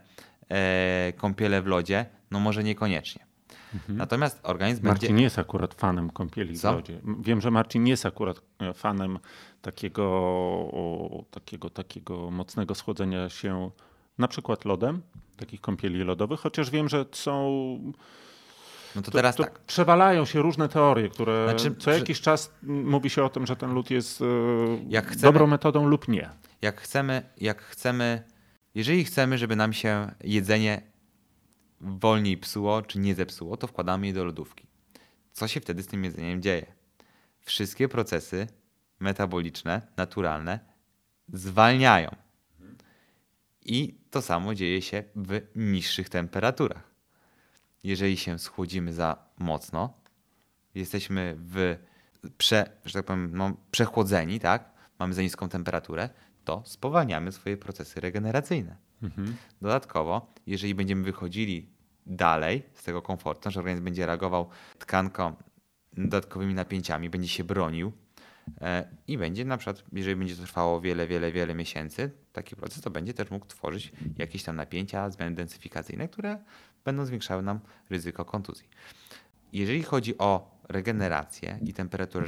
e, 0.48 1.12
kąpiele 1.16 1.62
w 1.62 1.66
lodzie, 1.66 2.06
no 2.30 2.40
może 2.40 2.64
niekoniecznie. 2.64 3.27
Mhm. 3.74 3.98
Natomiast 3.98 4.40
organizm 4.42 4.86
Marcin 4.86 5.00
będzie... 5.00 5.14
nie 5.14 5.22
jest 5.22 5.38
akurat 5.38 5.74
fanem 5.74 6.10
kąpieli 6.10 6.58
Co? 6.58 6.72
w 6.72 6.76
lodzie. 6.76 7.00
Wiem, 7.20 7.40
że 7.40 7.50
Marcin 7.50 7.84
nie 7.84 7.90
jest 7.90 8.06
akurat 8.06 8.40
e, 8.58 8.74
fanem 8.74 9.18
takiego, 9.62 10.04
o, 10.72 11.24
takiego, 11.30 11.70
takiego 11.70 12.30
mocnego 12.30 12.74
schłodzenia 12.74 13.28
się 13.28 13.70
na 14.18 14.28
przykład 14.28 14.64
lodem, 14.64 15.02
takich 15.36 15.60
kąpieli 15.60 16.04
lodowych, 16.04 16.40
chociaż 16.40 16.70
wiem, 16.70 16.88
że 16.88 17.04
są... 17.12 17.42
No 18.96 19.02
to, 19.02 19.10
to 19.10 19.10
teraz 19.10 19.36
to 19.36 19.42
tak. 19.42 19.58
Przewalają 19.58 20.24
się 20.24 20.42
różne 20.42 20.68
teorie, 20.68 21.08
które 21.08 21.44
znaczy, 21.44 21.76
co 21.78 21.90
jakiś 21.90 22.20
czas 22.20 22.54
mówi 22.62 23.10
się 23.10 23.24
o 23.24 23.28
tym, 23.28 23.46
że 23.46 23.56
ten 23.56 23.72
lód 23.72 23.90
jest 23.90 24.22
e, 24.92 25.02
chcemy, 25.02 25.22
dobrą 25.22 25.46
metodą 25.46 25.86
lub 25.86 26.08
nie. 26.08 26.30
Jak 26.62 26.80
chcemy, 26.80 27.22
jak 27.40 27.62
chcemy, 27.62 28.22
jeżeli 28.74 29.04
chcemy, 29.04 29.38
żeby 29.38 29.56
nam 29.56 29.72
się 29.72 30.10
jedzenie 30.24 30.82
wolniej 31.80 32.36
psuło 32.36 32.82
czy 32.82 32.98
nie 32.98 33.14
zepsuło, 33.14 33.56
to 33.56 33.66
wkładamy 33.66 34.06
je 34.06 34.12
do 34.12 34.24
lodówki. 34.24 34.66
Co 35.32 35.48
się 35.48 35.60
wtedy 35.60 35.82
z 35.82 35.86
tym 35.86 36.04
jedzeniem 36.04 36.42
dzieje? 36.42 36.66
Wszystkie 37.40 37.88
procesy 37.88 38.46
metaboliczne, 39.00 39.82
naturalne 39.96 40.60
zwalniają. 41.32 42.16
I 43.64 44.00
to 44.10 44.22
samo 44.22 44.54
dzieje 44.54 44.82
się 44.82 45.04
w 45.16 45.40
niższych 45.56 46.08
temperaturach. 46.08 46.90
Jeżeli 47.84 48.16
się 48.16 48.38
schłodzimy 48.38 48.92
za 48.92 49.16
mocno, 49.38 49.94
jesteśmy 50.74 51.36
w 51.38 51.76
prze, 52.38 52.70
że 52.84 52.92
tak 52.92 53.04
powiem, 53.04 53.30
no, 53.36 53.56
przechłodzeni, 53.70 54.40
tak? 54.40 54.78
mamy 54.98 55.14
za 55.14 55.22
niską 55.22 55.48
temperaturę, 55.48 56.08
to 56.44 56.62
spowalniamy 56.66 57.32
swoje 57.32 57.56
procesy 57.56 58.00
regeneracyjne. 58.00 58.76
Mhm. 59.02 59.36
Dodatkowo, 59.62 60.32
jeżeli 60.46 60.74
będziemy 60.74 61.02
wychodzili 61.02 61.66
dalej 62.06 62.62
z 62.74 62.82
tego 62.82 63.02
komfortu, 63.02 63.42
nasz 63.44 63.56
organizm 63.56 63.84
będzie 63.84 64.06
reagował 64.06 64.48
tkanką 64.78 65.36
dodatkowymi 65.92 66.54
napięciami, 66.54 67.10
będzie 67.10 67.28
się 67.28 67.44
bronił 67.44 67.92
e, 68.60 68.88
i 69.06 69.18
będzie 69.18 69.44
na 69.44 69.56
przykład, 69.56 69.84
jeżeli 69.92 70.16
będzie 70.16 70.36
to 70.36 70.42
trwało 70.42 70.80
wiele, 70.80 71.06
wiele, 71.06 71.32
wiele 71.32 71.54
miesięcy, 71.54 72.10
taki 72.32 72.56
proces, 72.56 72.80
to 72.80 72.90
będzie 72.90 73.14
też 73.14 73.30
mógł 73.30 73.46
tworzyć 73.46 73.92
jakieś 74.18 74.42
tam 74.42 74.56
napięcia, 74.56 75.10
zmiany 75.10 75.34
densyfikacyjne, 75.34 76.08
które 76.08 76.38
będą 76.84 77.04
zwiększały 77.04 77.42
nam 77.42 77.60
ryzyko 77.90 78.24
kontuzji. 78.24 78.68
Jeżeli 79.52 79.82
chodzi 79.82 80.18
o 80.18 80.58
regenerację 80.68 81.58
i 81.62 81.72
temperaturę 81.72 82.26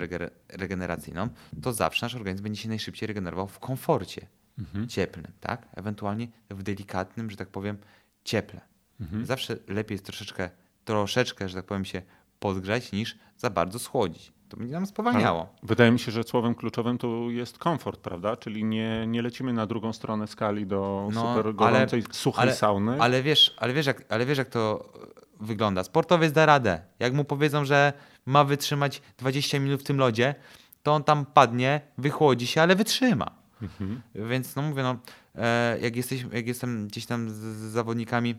regeneracyjną, 0.49 1.29
to 1.63 1.73
zawsze 1.73 2.07
nasz 2.07 2.15
organizm 2.15 2.43
będzie 2.43 2.63
się 2.63 2.69
najszybciej 2.69 3.07
regenerował 3.07 3.47
w 3.47 3.59
komforcie 3.59 4.27
mhm. 4.61 4.89
cieplnym, 4.89 5.33
tak? 5.41 5.69
Ewentualnie 5.77 6.29
w 6.51 6.63
delikatnym, 6.63 7.31
że 7.31 7.37
tak 7.37 7.49
powiem, 7.49 7.79
cieple. 8.25 8.61
Mhm. 9.01 9.27
Zawsze 9.27 9.57
lepiej 9.69 9.95
jest 9.95 10.05
troszeczkę, 10.05 10.51
troszeczkę, 10.85 11.49
że 11.49 11.57
tak 11.57 11.67
powiem, 11.67 11.85
się 11.85 12.03
podgrzać 12.39 12.93
niż 12.93 13.19
za 13.37 13.51
bardzo 13.51 13.79
schłodzić. 13.79 14.33
To 14.49 14.57
będzie 14.57 14.75
nam 14.75 14.87
spowalniało. 14.87 15.41
Ale 15.41 15.59
wydaje 15.63 15.91
mi 15.91 15.99
się, 15.99 16.13
że 16.13 16.23
słowem 16.23 16.55
kluczowym 16.55 16.99
tu 16.99 17.31
jest 17.31 17.59
komfort, 17.59 18.01
prawda? 18.01 18.37
Czyli 18.37 18.65
nie, 18.65 19.07
nie 19.07 19.23
lecimy 19.23 19.53
na 19.53 19.67
drugą 19.67 19.93
stronę 19.93 20.27
skali 20.27 20.67
do 20.67 21.09
no, 21.13 21.35
super 21.35 21.55
gorącej, 21.55 22.03
ale, 22.05 22.15
suchej 22.15 22.43
ale, 22.43 22.55
sauny. 22.55 23.03
Ale 23.03 23.23
wiesz, 23.23 23.55
ale, 23.57 23.73
wiesz 23.73 23.87
jak, 23.87 24.05
ale 24.09 24.27
wiesz, 24.27 24.39
jak 24.39 24.49
to 24.49 24.93
wygląda. 25.41 25.85
Sportowiec 25.85 26.33
da 26.33 26.47
radę. 26.47 26.81
Jak 26.99 27.15
mu 27.15 27.25
powiedzą, 27.25 27.65
że 27.65 27.93
ma 28.27 28.45
wytrzymać 28.45 29.03
20 29.19 29.61
minut 29.61 29.81
w 29.81 29.85
tym 29.85 29.99
lodzie, 29.99 30.35
to 30.83 30.95
on 30.95 31.05
tam 31.05 31.27
padnie, 31.27 31.81
wychłodzi 31.99 32.47
się, 32.47 32.63
ale 32.63 32.77
wytrzyma. 32.77 33.40
Mhm. 33.63 34.01
Więc 34.15 34.57
no 34.57 34.63
mówię, 34.63 34.83
no, 34.83 34.99
e, 35.35 35.79
jak, 35.81 35.97
jesteś, 35.97 36.27
jak 36.33 36.47
jestem 36.47 36.89
gdzieś 36.89 37.07
tam 37.07 37.31
z, 37.31 37.35
zawodnikami 37.73 38.35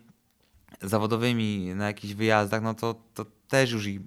zawodowymi 0.81 1.75
na 1.75 1.87
jakichś 1.87 2.13
wyjazdach, 2.13 2.61
no 2.61 2.73
to, 2.73 2.95
to 3.13 3.25
też 3.47 3.71
już 3.71 3.87
i 3.87 3.99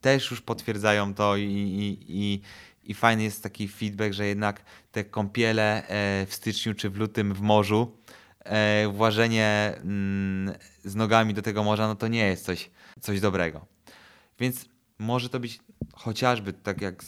też 0.00 0.30
już 0.30 0.40
potwierdzają 0.40 1.14
to 1.14 1.36
i, 1.36 1.44
i, 1.44 1.98
i, 2.08 2.40
i 2.84 2.94
fajny 2.94 3.22
jest 3.22 3.42
taki 3.42 3.68
feedback, 3.68 4.12
że 4.12 4.26
jednak 4.26 4.64
te 4.92 5.04
kąpiele 5.04 5.88
e, 5.88 6.26
w 6.26 6.34
styczniu 6.34 6.74
czy 6.74 6.90
w 6.90 6.96
lutym 6.96 7.34
w 7.34 7.40
morzu, 7.40 7.98
e, 8.44 8.88
włażenie 8.88 9.74
mm, 9.76 10.54
z 10.84 10.94
nogami 10.94 11.34
do 11.34 11.42
tego 11.42 11.64
morza, 11.64 11.86
no 11.86 11.94
to 11.94 12.08
nie 12.08 12.26
jest 12.26 12.44
coś, 12.44 12.70
coś 13.00 13.20
dobrego. 13.20 13.66
Więc 14.40 14.68
może 14.98 15.28
to 15.28 15.40
być 15.40 15.60
chociażby 15.92 16.52
tak 16.52 16.80
jak, 16.80 17.04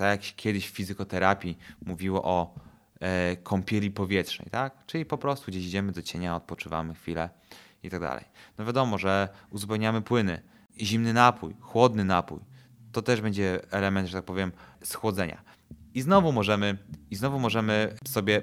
tak 0.00 0.26
jak 0.26 0.36
kiedyś 0.36 0.68
w 0.68 0.70
fizykoterapii 0.70 1.58
mówiło 1.86 2.22
o 2.24 2.54
e, 3.00 3.36
kąpieli 3.36 3.90
powietrznej, 3.90 4.48
tak? 4.50 4.86
Czyli 4.86 5.04
po 5.04 5.18
prostu 5.18 5.50
gdzieś 5.50 5.66
idziemy 5.66 5.92
do 5.92 6.02
cienia, 6.02 6.36
odpoczywamy 6.36 6.94
chwilę 6.94 7.30
i 7.82 7.90
tak 7.90 8.00
dalej. 8.00 8.24
No 8.58 8.64
wiadomo, 8.64 8.98
że 8.98 9.28
uzupełniamy 9.50 10.02
płyny. 10.02 10.42
Zimny 10.80 11.12
napój, 11.12 11.54
chłodny 11.60 12.04
napój, 12.04 12.38
to 12.92 13.02
też 13.02 13.20
będzie 13.20 13.72
element, 13.72 14.08
że 14.08 14.18
tak 14.18 14.24
powiem, 14.24 14.52
schłodzenia. 14.84 15.42
I 15.94 16.02
znowu 16.02 16.32
możemy, 16.32 16.78
i 17.10 17.16
znowu 17.16 17.38
możemy 17.38 17.94
sobie 18.04 18.42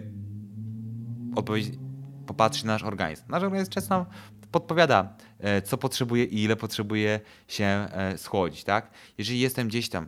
odpowiedzieć, 1.35 1.79
popatrzeć 2.27 2.63
na 2.63 2.73
nasz 2.73 2.83
organizm. 2.83 3.23
Nasz 3.29 3.43
organizm 3.43 3.71
często 3.71 4.05
podpowiada, 4.51 5.17
e, 5.39 5.61
co 5.61 5.77
potrzebuje 5.77 6.23
i 6.23 6.43
ile 6.43 6.55
potrzebuje 6.55 7.19
się 7.47 7.65
e, 7.65 8.17
schłodzić. 8.17 8.63
Tak? 8.63 8.91
Jeżeli 9.17 9.39
jestem 9.39 9.67
gdzieś 9.67 9.89
tam 9.89 10.07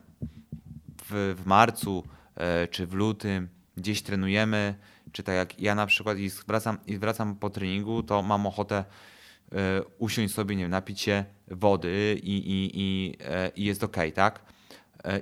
w, 1.10 1.36
w 1.43 1.45
marcu 1.45 2.04
e, 2.36 2.67
czy 2.67 2.88
w 2.88 2.93
lutym, 2.93 3.50
gdzieś 3.78 4.02
trenujemy, 4.02 4.76
czy 5.12 5.24
tak 5.24 5.36
jak 5.36 5.62
ja 5.62 5.76
na 5.76 5.86
przykład 5.86 6.17
i 6.17 6.30
wracam, 6.48 6.78
i 6.88 6.98
wracam 6.98 7.36
po 7.36 7.50
treningu, 7.50 8.04
to 8.04 8.24
mam 8.24 8.45
ochotę 8.45 8.84
E, 9.56 9.84
usiąść 9.98 10.34
sobie, 10.34 10.56
nie 10.56 10.63
wiem, 10.63 10.72
napić 10.72 11.02
się 11.02 11.26
wody 11.48 12.19
i, 12.24 12.38
i, 12.38 12.72
i, 12.74 13.15
e, 13.19 13.52
i 13.56 13.63
jest 13.63 13.84
ok, 13.84 13.98
tak? 14.13 14.39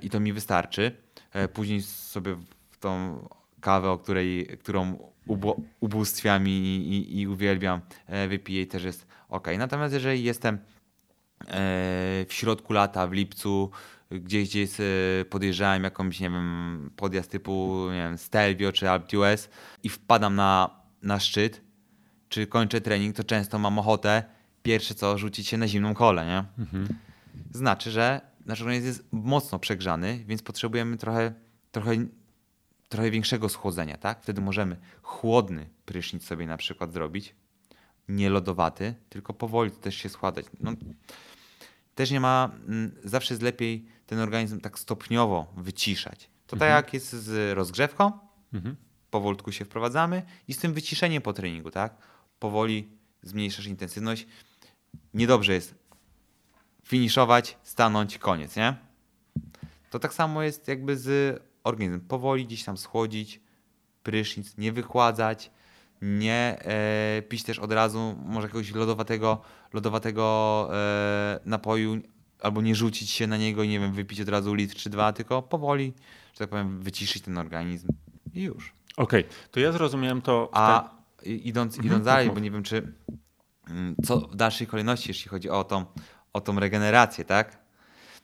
I 0.02 0.10
to 0.10 0.20
mi 0.20 0.32
wystarczy. 0.32 0.96
Później 1.52 1.82
sobie 1.82 2.36
w 2.70 2.78
tą 2.78 3.18
kawę, 3.60 3.90
o 3.90 3.98
której, 3.98 4.46
którą 4.46 4.98
ubóstwiam 5.80 6.48
i, 6.48 6.50
i, 6.50 7.20
i 7.20 7.28
uwielbiam, 7.28 7.80
wypiję 8.28 8.66
też 8.66 8.84
jest 8.84 9.06
ok. 9.28 9.48
Natomiast 9.58 9.94
jeżeli 9.94 10.24
jestem 10.24 10.58
w 12.28 12.32
środku 12.32 12.72
lata, 12.72 13.06
w 13.06 13.12
lipcu, 13.12 13.70
gdzieś 14.10 14.48
gdzieś 14.48 14.70
podjeżdżałem 15.30 15.84
jakąś, 15.84 16.20
nie 16.20 16.30
wiem, 16.30 16.90
podjazd 16.96 17.30
typu, 17.30 17.86
nie 17.90 18.02
wiem, 18.02 18.18
Stelvio 18.18 18.72
czy 18.72 18.90
Alp 18.90 19.04
i 19.82 19.88
wpadam 19.88 20.34
na, 20.34 20.70
na 21.02 21.20
szczyt, 21.20 21.60
czy 22.28 22.46
kończę 22.46 22.80
trening, 22.80 23.16
to 23.16 23.24
często 23.24 23.58
mam 23.58 23.78
ochotę 23.78 24.22
pierwsze 24.62 24.94
co 24.94 25.18
rzucić 25.18 25.48
się 25.48 25.56
na 25.56 25.68
zimną 25.68 25.94
kolę, 25.94 26.26
nie? 26.26 26.62
Mhm. 26.64 26.88
Znaczy, 27.52 27.90
że 27.90 28.20
nasz 28.46 28.60
organizm 28.60 28.86
jest 28.86 29.04
mocno 29.12 29.58
przegrzany, 29.58 30.24
więc 30.26 30.42
potrzebujemy 30.42 30.96
trochę, 30.96 31.32
trochę, 31.72 31.92
trochę 32.88 33.10
większego 33.10 33.48
schłodzenia, 33.48 33.96
tak? 33.96 34.22
Wtedy 34.22 34.40
możemy 34.40 34.76
chłodny 35.02 35.68
prysznic 35.84 36.24
sobie 36.24 36.46
na 36.46 36.56
przykład 36.56 36.92
zrobić, 36.92 37.34
nie 38.08 38.30
lodowaty, 38.30 38.94
tylko 39.08 39.34
powoli 39.34 39.70
też 39.70 39.94
się 39.94 40.08
schładzać. 40.08 40.46
No, 40.60 40.72
też 41.94 42.10
nie 42.10 42.20
ma, 42.20 42.50
mm, 42.68 42.94
zawsze 43.04 43.34
jest 43.34 43.42
lepiej 43.42 43.97
ten 44.08 44.18
organizm 44.18 44.60
tak 44.60 44.78
stopniowo 44.78 45.46
wyciszać. 45.56 46.30
To 46.46 46.56
tak 46.56 46.62
mhm. 46.62 46.70
tak 46.70 46.84
jak 46.84 46.94
jest 46.94 47.12
z 47.12 47.56
rozgrzewką, 47.56 48.12
mhm. 48.52 48.76
powolutku 49.10 49.52
się 49.52 49.64
wprowadzamy 49.64 50.22
i 50.48 50.54
z 50.54 50.58
tym 50.58 50.74
wyciszeniem 50.74 51.22
po 51.22 51.32
treningu, 51.32 51.70
tak? 51.70 51.94
powoli 52.38 52.88
zmniejszasz 53.22 53.66
intensywność. 53.66 54.26
Niedobrze 55.14 55.54
jest 55.54 55.74
finiszować, 56.84 57.58
stanąć, 57.62 58.18
koniec, 58.18 58.56
nie? 58.56 58.76
To 59.90 59.98
tak 59.98 60.14
samo 60.14 60.42
jest 60.42 60.68
jakby 60.68 60.96
z 60.96 61.40
organizm 61.64 62.00
powoli 62.00 62.46
gdzieś 62.46 62.64
tam 62.64 62.76
schłodzić, 62.76 63.40
prysznic, 64.02 64.56
nie 64.58 64.72
wychładzać, 64.72 65.50
nie 66.02 66.58
e, 66.60 67.22
pić 67.22 67.42
też 67.42 67.58
od 67.58 67.72
razu 67.72 68.16
może 68.24 68.46
jakiegoś 68.46 68.72
lodowatego, 68.74 69.40
lodowatego 69.72 70.68
e, 70.72 71.40
napoju, 71.44 72.00
albo 72.40 72.62
nie 72.62 72.74
rzucić 72.74 73.10
się 73.10 73.26
na 73.26 73.36
niego 73.36 73.62
i 73.62 73.68
nie 73.68 73.80
wiem, 73.80 73.92
wypić 73.92 74.20
od 74.20 74.28
razu 74.28 74.54
litr 74.54 74.76
czy 74.76 74.90
dwa, 74.90 75.12
tylko 75.12 75.42
powoli, 75.42 75.92
że 76.32 76.38
tak 76.38 76.48
powiem, 76.48 76.82
wyciszyć 76.82 77.22
ten 77.22 77.38
organizm 77.38 77.88
i 78.34 78.42
już. 78.42 78.72
Okej, 78.96 79.20
okay. 79.20 79.36
to 79.50 79.60
ja 79.60 79.72
zrozumiałem 79.72 80.22
to. 80.22 80.50
A 80.52 80.90
idąc, 81.24 81.74
idąc 81.74 81.86
mhm. 81.86 82.02
dalej, 82.02 82.30
bo 82.30 82.40
nie 82.40 82.50
wiem, 82.50 82.62
czy 82.62 82.92
mm, 83.68 83.94
co 84.04 84.20
w 84.20 84.36
dalszej 84.36 84.66
kolejności, 84.66 85.10
jeśli 85.10 85.28
chodzi 85.28 85.50
o 85.50 85.64
tą, 85.64 85.84
o 86.32 86.40
tą 86.40 86.60
regenerację, 86.60 87.24
tak? 87.24 87.58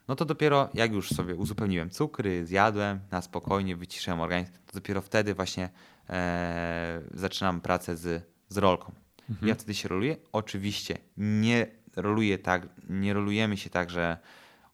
No 0.08 0.16
to 0.16 0.24
dopiero 0.24 0.68
jak 0.74 0.92
już 0.92 1.08
sobie 1.10 1.34
uzupełniłem 1.34 1.90
cukry, 1.90 2.46
zjadłem, 2.46 3.00
na 3.10 3.22
spokojnie 3.22 3.76
wyciszyłem 3.76 4.20
organizm, 4.20 4.52
to 4.52 4.72
dopiero 4.74 5.02
wtedy 5.02 5.34
właśnie 5.34 5.70
e, 6.10 7.02
zaczynam 7.14 7.60
pracę 7.60 7.96
z, 7.96 8.24
z 8.48 8.56
rolką. 8.56 8.92
Mhm. 9.30 9.48
Ja 9.48 9.54
wtedy 9.54 9.74
się 9.74 9.88
roluję. 9.88 10.16
Oczywiście 10.32 10.98
nie 11.16 11.66
roluję 11.96 12.38
tak, 12.38 12.68
nie 12.88 13.14
rolujemy 13.14 13.56
się 13.56 13.70
tak, 13.70 13.90
że 13.90 14.18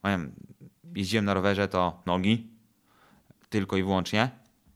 wiem, 0.03 0.31
jeździłem 0.95 1.25
na 1.25 1.33
rowerze, 1.33 1.67
to 1.67 2.01
nogi 2.05 2.47
tylko 3.49 3.77
i 3.77 3.83
wyłącznie 3.83 4.29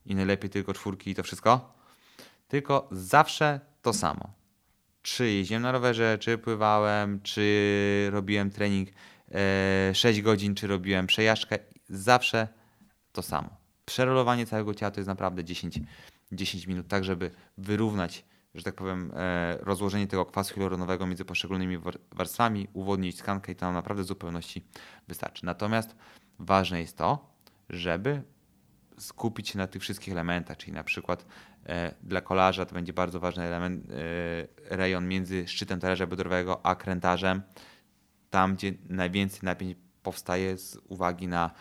i 0.06 0.16
najlepiej 0.16 0.50
tylko 0.50 0.74
czwórki 0.74 1.12
i 1.12 1.16
to 1.16 1.24
wszystko. 1.24 1.74
Tylko 2.48 2.88
zawsze 2.92 3.60
to 3.82 3.94
samo. 3.94 4.34
Czy 5.02 5.32
jeździłem 5.32 5.64
na 5.64 5.72
rowerze, 5.72 6.18
czy 6.18 6.38
pływałem, 6.38 7.22
czy 7.22 8.10
robiłem 8.12 8.52
trening 8.52 8.90
e, 9.32 9.96
6 9.96 10.22
godzin, 10.22 10.56
czy 10.56 10.68
robiłem 10.68 11.08
przejażdżkę, 11.08 11.60
zawsze 11.90 12.48
to 13.12 13.22
samo. 13.22 13.50
Przerolowanie 13.86 14.46
całego 14.46 14.74
ciała 14.74 14.92
to 14.92 15.00
jest 15.00 15.08
naprawdę 15.08 15.44
10, 15.44 15.80
10 16.32 16.68
minut, 16.68 16.88
tak 16.88 17.04
żeby 17.04 17.32
wyrównać, 17.58 18.26
że 18.56 18.64
tak 18.64 18.76
powiem, 18.76 19.12
e, 19.16 19.58
rozłożenie 19.62 20.08
tego 20.08 20.26
kwasu 20.26 20.56
hialuronowego 20.56 21.08
między 21.08 21.26
poszczególnymi 21.26 21.78
warstwami, 22.12 22.68
uwodnić 22.74 23.18
tkankę 23.18 23.52
i 23.52 23.56
to 23.56 23.66
nam 23.66 23.74
naprawdę 23.74 24.04
w 24.04 24.06
zupełności 24.06 24.66
wystarczy. 25.08 25.46
Natomiast 25.46 25.96
ważne 26.40 26.82
jest 26.82 26.98
to, 26.98 27.36
żeby 27.70 28.22
skupić 28.98 29.50
się 29.50 29.58
na 29.58 29.68
tych 29.68 29.82
wszystkich 29.82 30.14
elementach, 30.14 30.58
czyli 30.58 30.74
na 30.74 30.84
przykład 30.84 31.26
e, 31.66 31.96
dla 32.04 32.22
kolarza 32.22 32.66
to 32.66 32.74
będzie 32.74 32.94
bardzo 32.94 33.20
ważny 33.20 33.44
element, 33.44 33.86
e, 33.90 34.78
rejon 34.78 35.08
między 35.08 35.48
szczytem 35.48 35.80
talerza 35.80 36.08
biodrowego 36.08 36.66
a 36.66 36.76
krętarzem, 36.76 37.42
tam 38.30 38.56
gdzie 38.56 38.74
najwięcej 38.90 39.40
napięć 39.44 39.78
powstaje 40.04 40.58
z 40.58 40.78
uwagi 40.88 41.28
na 41.28 41.52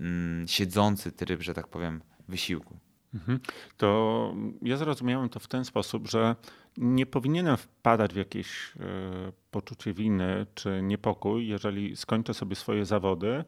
mm, 0.00 0.48
siedzący 0.48 1.12
tryb, 1.12 1.42
że 1.42 1.54
tak 1.54 1.68
powiem, 1.68 2.02
wysiłku. 2.28 2.78
Mhm. 3.14 3.40
To 3.76 4.34
ja 4.62 4.76
zrozumiałem 4.76 5.28
to 5.28 5.40
w 5.40 5.48
ten 5.48 5.64
sposób, 5.64 6.08
że 6.08 6.36
nie 6.76 7.06
powinienem 7.06 7.56
wpadać 7.56 8.14
w 8.14 8.16
jakieś 8.16 8.72
e, 8.80 9.32
poczucie 9.50 9.92
winy 9.92 10.46
czy 10.54 10.82
niepokój, 10.82 11.48
jeżeli 11.48 11.96
skończę 11.96 12.34
sobie 12.34 12.56
swoje 12.56 12.84
zawody 12.84 13.44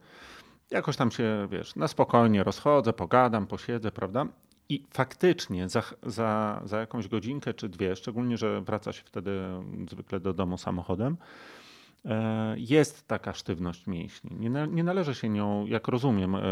jakoś 0.71 0.97
tam 0.97 1.11
się, 1.11 1.49
wiesz, 1.51 1.77
na 1.77 1.89
spokojnie 1.89 2.45
rozchodzę, 2.45 2.93
pogadam, 2.93 3.47
posiedzę, 3.47 3.93
prawda? 3.93 4.27
I 4.69 4.85
faktycznie 4.91 5.69
za, 5.69 5.83
za, 6.03 6.63
za 6.65 6.79
jakąś 6.81 7.09
godzinkę 7.09 7.55
czy 7.55 7.69
dwie, 7.69 7.97
szczególnie, 7.97 8.37
że 8.37 8.61
wraca 8.61 8.93
się 8.93 9.03
wtedy 9.05 9.41
zwykle 9.91 10.21
do 10.21 10.33
domu 10.33 10.59
samochodem, 10.59 11.17
e, 12.05 12.55
jest 12.59 13.09
taka 13.09 13.33
sztywność 13.33 13.87
mięśni. 13.87 14.37
Nie, 14.37 14.67
nie 14.71 14.85
należy 14.85 15.15
się 15.15 15.29
nią, 15.29 15.67
jak 15.67 15.89
rozumiem, 15.89 16.35
e, 16.35 16.43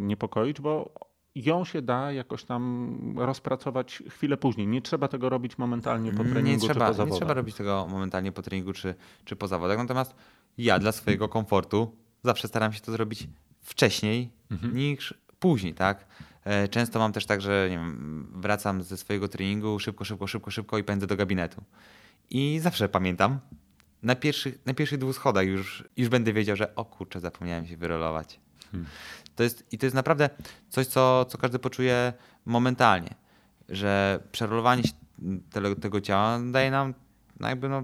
niepokoić, 0.00 0.60
bo 0.60 0.94
ją 1.34 1.64
się 1.64 1.82
da 1.82 2.12
jakoś 2.12 2.44
tam 2.44 2.98
rozpracować 3.16 4.02
chwilę 4.08 4.36
później. 4.36 4.66
Nie 4.66 4.82
trzeba 4.82 5.08
tego 5.08 5.28
robić 5.28 5.58
momentalnie 5.58 6.12
po 6.12 6.24
treningu 6.24 6.50
nie 6.50 6.58
trzeba, 6.58 6.74
czy 6.74 6.90
po 6.90 6.94
zawodach. 6.94 7.12
Nie 7.12 7.18
trzeba 7.18 7.34
robić 7.34 7.56
tego 7.56 7.86
momentalnie 7.90 8.32
po 8.32 8.42
treningu 8.42 8.72
czy, 8.72 8.94
czy 9.24 9.36
po 9.36 9.48
zawodach. 9.48 9.78
Natomiast 9.78 10.14
ja 10.58 10.78
dla 10.78 10.92
swojego 10.92 11.28
komfortu 11.28 11.96
zawsze 12.22 12.48
staram 12.48 12.72
się 12.72 12.80
to 12.80 12.92
zrobić 12.92 13.28
wcześniej 13.60 14.30
mhm. 14.50 14.76
niż 14.76 15.14
później, 15.38 15.74
tak? 15.74 16.06
E, 16.44 16.68
często 16.68 16.98
mam 16.98 17.12
też 17.12 17.26
tak, 17.26 17.40
że 17.40 17.66
nie 17.70 17.76
wiem, 17.76 18.28
wracam 18.34 18.82
ze 18.82 18.96
swojego 18.96 19.28
treningu 19.28 19.78
szybko, 19.78 20.04
szybko, 20.04 20.26
szybko, 20.26 20.50
szybko 20.50 20.78
i 20.78 20.84
pędzę 20.84 21.06
do 21.06 21.16
gabinetu. 21.16 21.62
I 22.30 22.58
zawsze 22.62 22.88
pamiętam, 22.88 23.38
na 24.02 24.14
pierwszych, 24.16 24.66
na 24.66 24.74
pierwszych 24.74 24.98
dwóch 24.98 25.14
schodach 25.14 25.46
już, 25.46 25.84
już 25.96 26.08
będę 26.08 26.32
wiedział, 26.32 26.56
że 26.56 26.74
o 26.74 26.84
kurczę, 26.84 27.20
zapomniałem 27.20 27.66
się 27.66 27.76
wyrolować. 27.76 28.40
Hmm. 28.72 28.90
To 29.36 29.42
jest, 29.42 29.66
I 29.72 29.78
to 29.78 29.86
jest 29.86 29.96
naprawdę 29.96 30.30
coś, 30.68 30.86
co, 30.86 31.24
co 31.24 31.38
każdy 31.38 31.58
poczuje 31.58 32.12
momentalnie, 32.44 33.14
że 33.68 34.20
przerolowanie 34.32 34.82
tego, 35.50 35.76
tego 35.76 36.00
ciała 36.00 36.38
daje 36.52 36.70
nam 36.70 36.94
no 37.40 37.48
jakby 37.48 37.68
no, 37.68 37.82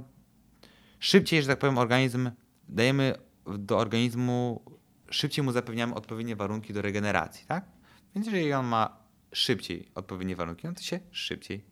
szybciej, 0.99 1.43
że 1.43 1.49
tak 1.49 1.59
powiem, 1.59 1.79
organizm, 1.79 2.31
dajemy 2.69 3.15
do 3.59 3.79
organizmu 3.79 4.63
szybciej 5.11 5.45
mu 5.45 5.53
zapewniamy 5.53 5.95
odpowiednie 5.95 6.37
warunki 6.37 6.73
do 6.73 6.83
regeneracji, 6.83 7.47
tak? 7.47 7.65
Więc 8.15 8.27
jeżeli 8.27 8.53
on 8.53 8.67
ma 8.67 8.97
szybciej 9.33 9.89
odpowiednie 9.95 10.37
warunki, 10.37 10.67
no 10.67 10.75
to 10.75 10.83
się 10.83 11.01
szybciej 11.11 11.65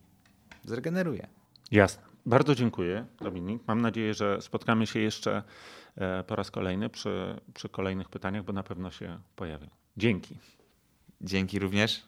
zregeneruje. 0.64 1.28
Jasne. 1.70 2.02
Bardzo 2.26 2.54
dziękuję, 2.54 3.06
Dominik. 3.20 3.62
Mam 3.66 3.80
nadzieję, 3.80 4.14
że 4.14 4.42
spotkamy 4.42 4.86
się 4.86 5.00
jeszcze 5.00 5.42
po 6.26 6.36
raz 6.36 6.50
kolejny 6.50 6.88
przy, 6.88 7.40
przy 7.54 7.68
kolejnych 7.68 8.08
pytaniach, 8.08 8.44
bo 8.44 8.52
na 8.52 8.62
pewno 8.62 8.90
się 8.90 9.18
pojawią. 9.36 9.68
Dzięki. 9.96 10.36
Dzięki 11.20 11.58
również. 11.58 12.04